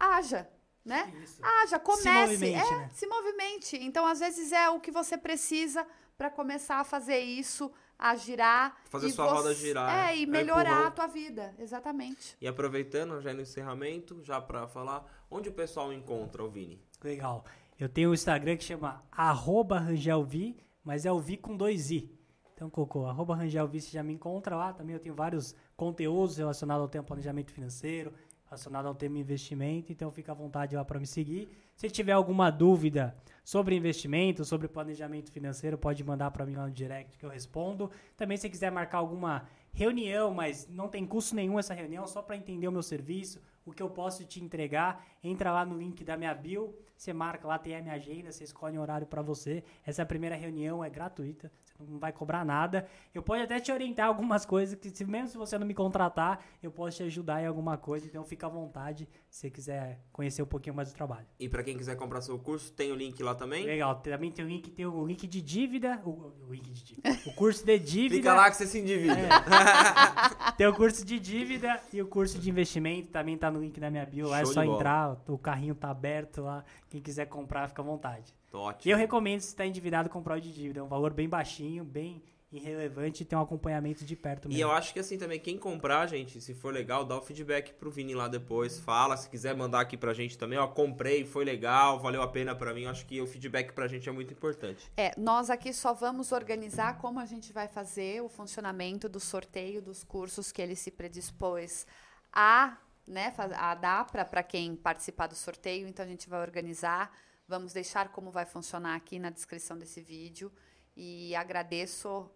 [0.00, 0.48] haja,
[0.82, 1.12] né?
[1.22, 1.44] Isso.
[1.44, 2.08] Haja, comece.
[2.08, 2.90] movimente, é, né?
[2.94, 3.76] se movimente.
[3.76, 5.86] Então, às vezes, é o que você precisa
[6.16, 8.74] para começar a fazer isso, a girar.
[8.88, 10.86] Fazer e sua roda girar, É, é e o melhorar empurrão.
[10.86, 11.54] a tua vida.
[11.58, 12.34] Exatamente.
[12.40, 16.82] E aproveitando, já no encerramento, já pra falar, onde o pessoal encontra o Vini?
[17.02, 17.44] Legal.
[17.78, 22.10] Eu tenho um Instagram que chama arroba rangelvi, mas é o Vi com dois I.
[22.54, 24.72] Então, colocou arroba rangelvi, você já me encontra lá.
[24.72, 28.12] Também eu tenho vários conteúdos relacionados ao tema planejamento financeiro,
[28.46, 29.90] relacionado ao tema investimento.
[29.90, 31.48] Então, fica à vontade lá para me seguir.
[31.74, 36.72] Se tiver alguma dúvida sobre investimento, sobre planejamento financeiro, pode mandar para mim lá no
[36.72, 37.90] direct que eu respondo.
[38.16, 42.36] Também, se quiser marcar alguma reunião, mas não tem custo nenhum essa reunião, só para
[42.36, 46.16] entender o meu serviço, o que eu posso te entregar, entra lá no link da
[46.16, 49.64] minha bio, você marca lá, tem a minha agenda, você escolhe um horário para você.
[49.84, 51.50] Essa primeira reunião é gratuita,
[51.88, 52.86] não vai cobrar nada.
[53.14, 56.44] Eu posso até te orientar algumas coisas que, se- mesmo se você não me contratar,
[56.62, 58.06] eu posso te ajudar em alguma coisa.
[58.06, 61.26] Então, fica à vontade se você quiser conhecer um pouquinho mais do trabalho.
[61.38, 63.64] E pra quem quiser comprar seu curso, tem o link lá também?
[63.64, 67.10] Legal, também tem o link, tem o link de dívida, o, o link de dívida,
[67.26, 68.14] o curso de dívida.
[68.14, 69.14] Clica lá que você se endivida.
[70.56, 73.90] Tem o curso de dívida e o curso de investimento, também tá no link da
[73.90, 74.28] minha bio.
[74.28, 74.78] Lá é Show só de bola.
[74.78, 76.64] entrar, o carrinho tá aberto lá.
[76.88, 78.34] Quem quiser comprar, fica à vontade.
[78.54, 78.92] Tô E ótimo.
[78.94, 80.78] eu recomendo, se está endividado, comprar o de dívida.
[80.78, 84.62] É um valor bem baixinho, bem irrelevante e tem um acompanhamento de perto E mesmo.
[84.62, 87.90] eu acho que assim também, quem comprar, gente, se for legal, dá o feedback pro
[87.90, 88.78] Vini lá depois.
[88.78, 92.54] Fala, se quiser mandar aqui pra gente também, ó, comprei, foi legal, valeu a pena
[92.54, 92.82] pra mim.
[92.82, 94.88] Eu acho que o feedback pra gente é muito importante.
[94.96, 99.82] É, nós aqui só vamos organizar como a gente vai fazer o funcionamento do sorteio
[99.82, 101.88] dos cursos que ele se predispôs
[102.32, 105.88] a, né, a dar para quem participar do sorteio.
[105.88, 107.10] Então a gente vai organizar,
[107.46, 110.52] vamos deixar como vai funcionar aqui na descrição desse vídeo.
[110.96, 112.30] E agradeço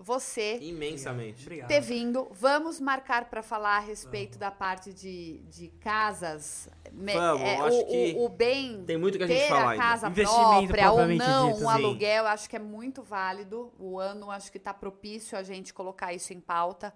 [0.00, 1.42] você Imensamente.
[1.42, 1.68] Obrigado.
[1.68, 2.28] ter vindo.
[2.30, 6.68] Vamos marcar para falar a respeito da parte de, de casas.
[6.92, 9.60] Vamos, é, acho o, que o, o bem Tem muito que a gente ter falar
[9.60, 9.82] a ainda.
[9.82, 11.74] casa Investimento própria ou não, dito, um sim.
[11.74, 13.72] aluguel, eu acho que é muito válido.
[13.76, 16.94] O ano acho que está propício a gente colocar isso em pauta.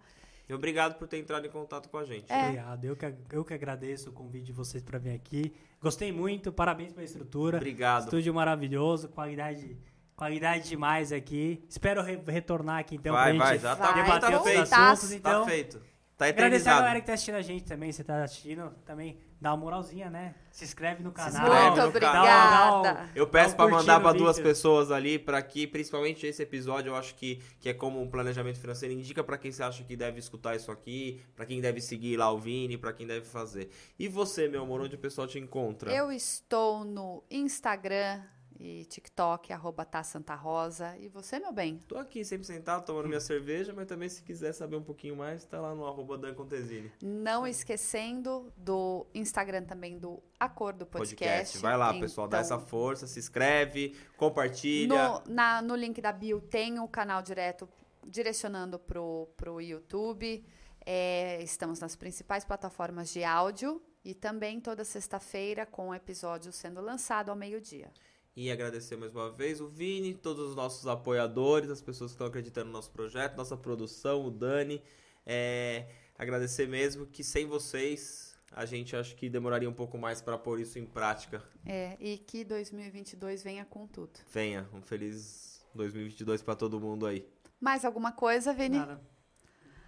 [0.48, 2.30] E obrigado por ter entrado em contato com a gente.
[2.30, 2.42] É.
[2.44, 2.84] Obrigado.
[2.84, 5.52] Eu que, eu que agradeço o convite de vocês para vir aqui.
[5.80, 7.56] Gostei muito, parabéns pela estrutura.
[7.56, 8.04] Obrigado.
[8.04, 9.76] Estúdio maravilhoso, qualidade,
[10.16, 11.64] qualidade demais aqui.
[11.68, 14.44] Espero re- retornar aqui então vai, pra vai, gente já tá, Vai, tá debater outros
[14.52, 14.58] feito.
[14.68, 14.90] voltar.
[14.92, 15.12] assuntos.
[15.12, 15.82] Então, Tá feito.
[16.16, 17.90] Tá agradecer a galera que tá assistindo a gente também.
[17.90, 20.34] Você tá assistindo, também dá uma moralzinha, né?
[20.52, 21.30] Se inscreve no canal.
[21.42, 22.28] inscreve muito no obrigada.
[22.28, 22.82] canal.
[22.82, 24.48] Dá Eu peço um pra mandar no duas vídeo.
[24.48, 28.58] pessoas ali, pra que, principalmente esse episódio, eu acho que, que é como um planejamento
[28.60, 28.94] financeiro.
[28.94, 32.30] Indica pra quem você acha que deve escutar isso aqui, pra quem deve seguir lá
[32.30, 33.68] o Vini, pra quem deve fazer.
[33.98, 35.90] E você, meu amor, onde o pessoal te encontra?
[35.92, 38.22] Eu estou no Instagram,
[38.58, 40.96] e TikTok, arroba tá Santa Rosa.
[40.98, 41.78] E você, meu bem?
[41.88, 45.44] Tô aqui sempre sentado, tomando minha cerveja, mas também se quiser saber um pouquinho mais,
[45.44, 46.90] tá lá no arroba Dan Contesini.
[47.02, 51.24] Não esquecendo do Instagram também do Acordo Podcast.
[51.24, 51.58] Podcast.
[51.58, 54.88] Vai lá, pessoal, dá essa Então, força, se inscreve, compartilha.
[54.96, 57.68] No, na- no link da bio tem o canal direto
[58.06, 60.44] direcionando pro, pro YouTube.
[60.84, 66.80] É, estamos nas principais plataformas de áudio e também toda sexta-feira com o episódio sendo
[66.80, 67.88] lançado ao meio-dia.
[68.34, 72.26] E agradecer mais uma vez o Vini, todos os nossos apoiadores, as pessoas que estão
[72.26, 74.82] acreditando no nosso projeto, nossa produção, o Dani.
[75.26, 75.86] É,
[76.18, 80.60] agradecer mesmo que sem vocês a gente acho que demoraria um pouco mais para pôr
[80.60, 81.42] isso em prática.
[81.64, 84.12] É, e que 2022 venha com tudo.
[84.32, 87.26] Venha, um feliz 2022 para todo mundo aí.
[87.60, 88.78] Mais alguma coisa, Vini?
[88.78, 89.00] Nada.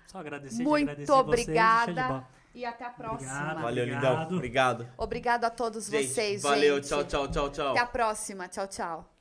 [0.07, 2.09] Só agradecer, de Muito agradecer vocês, obrigada.
[2.09, 2.31] bola.
[2.55, 3.33] E até a próxima.
[3.33, 3.63] Obrigado.
[3.63, 4.21] Valeu, Obrigado.
[4.23, 4.37] lindão.
[4.37, 4.89] Obrigado.
[4.97, 6.89] Obrigado a todos Gente, vocês, valeu, gente.
[6.89, 7.71] tchau, tchau, tchau, tchau.
[7.73, 8.49] Até a próxima.
[8.49, 9.14] Tchau, tchau.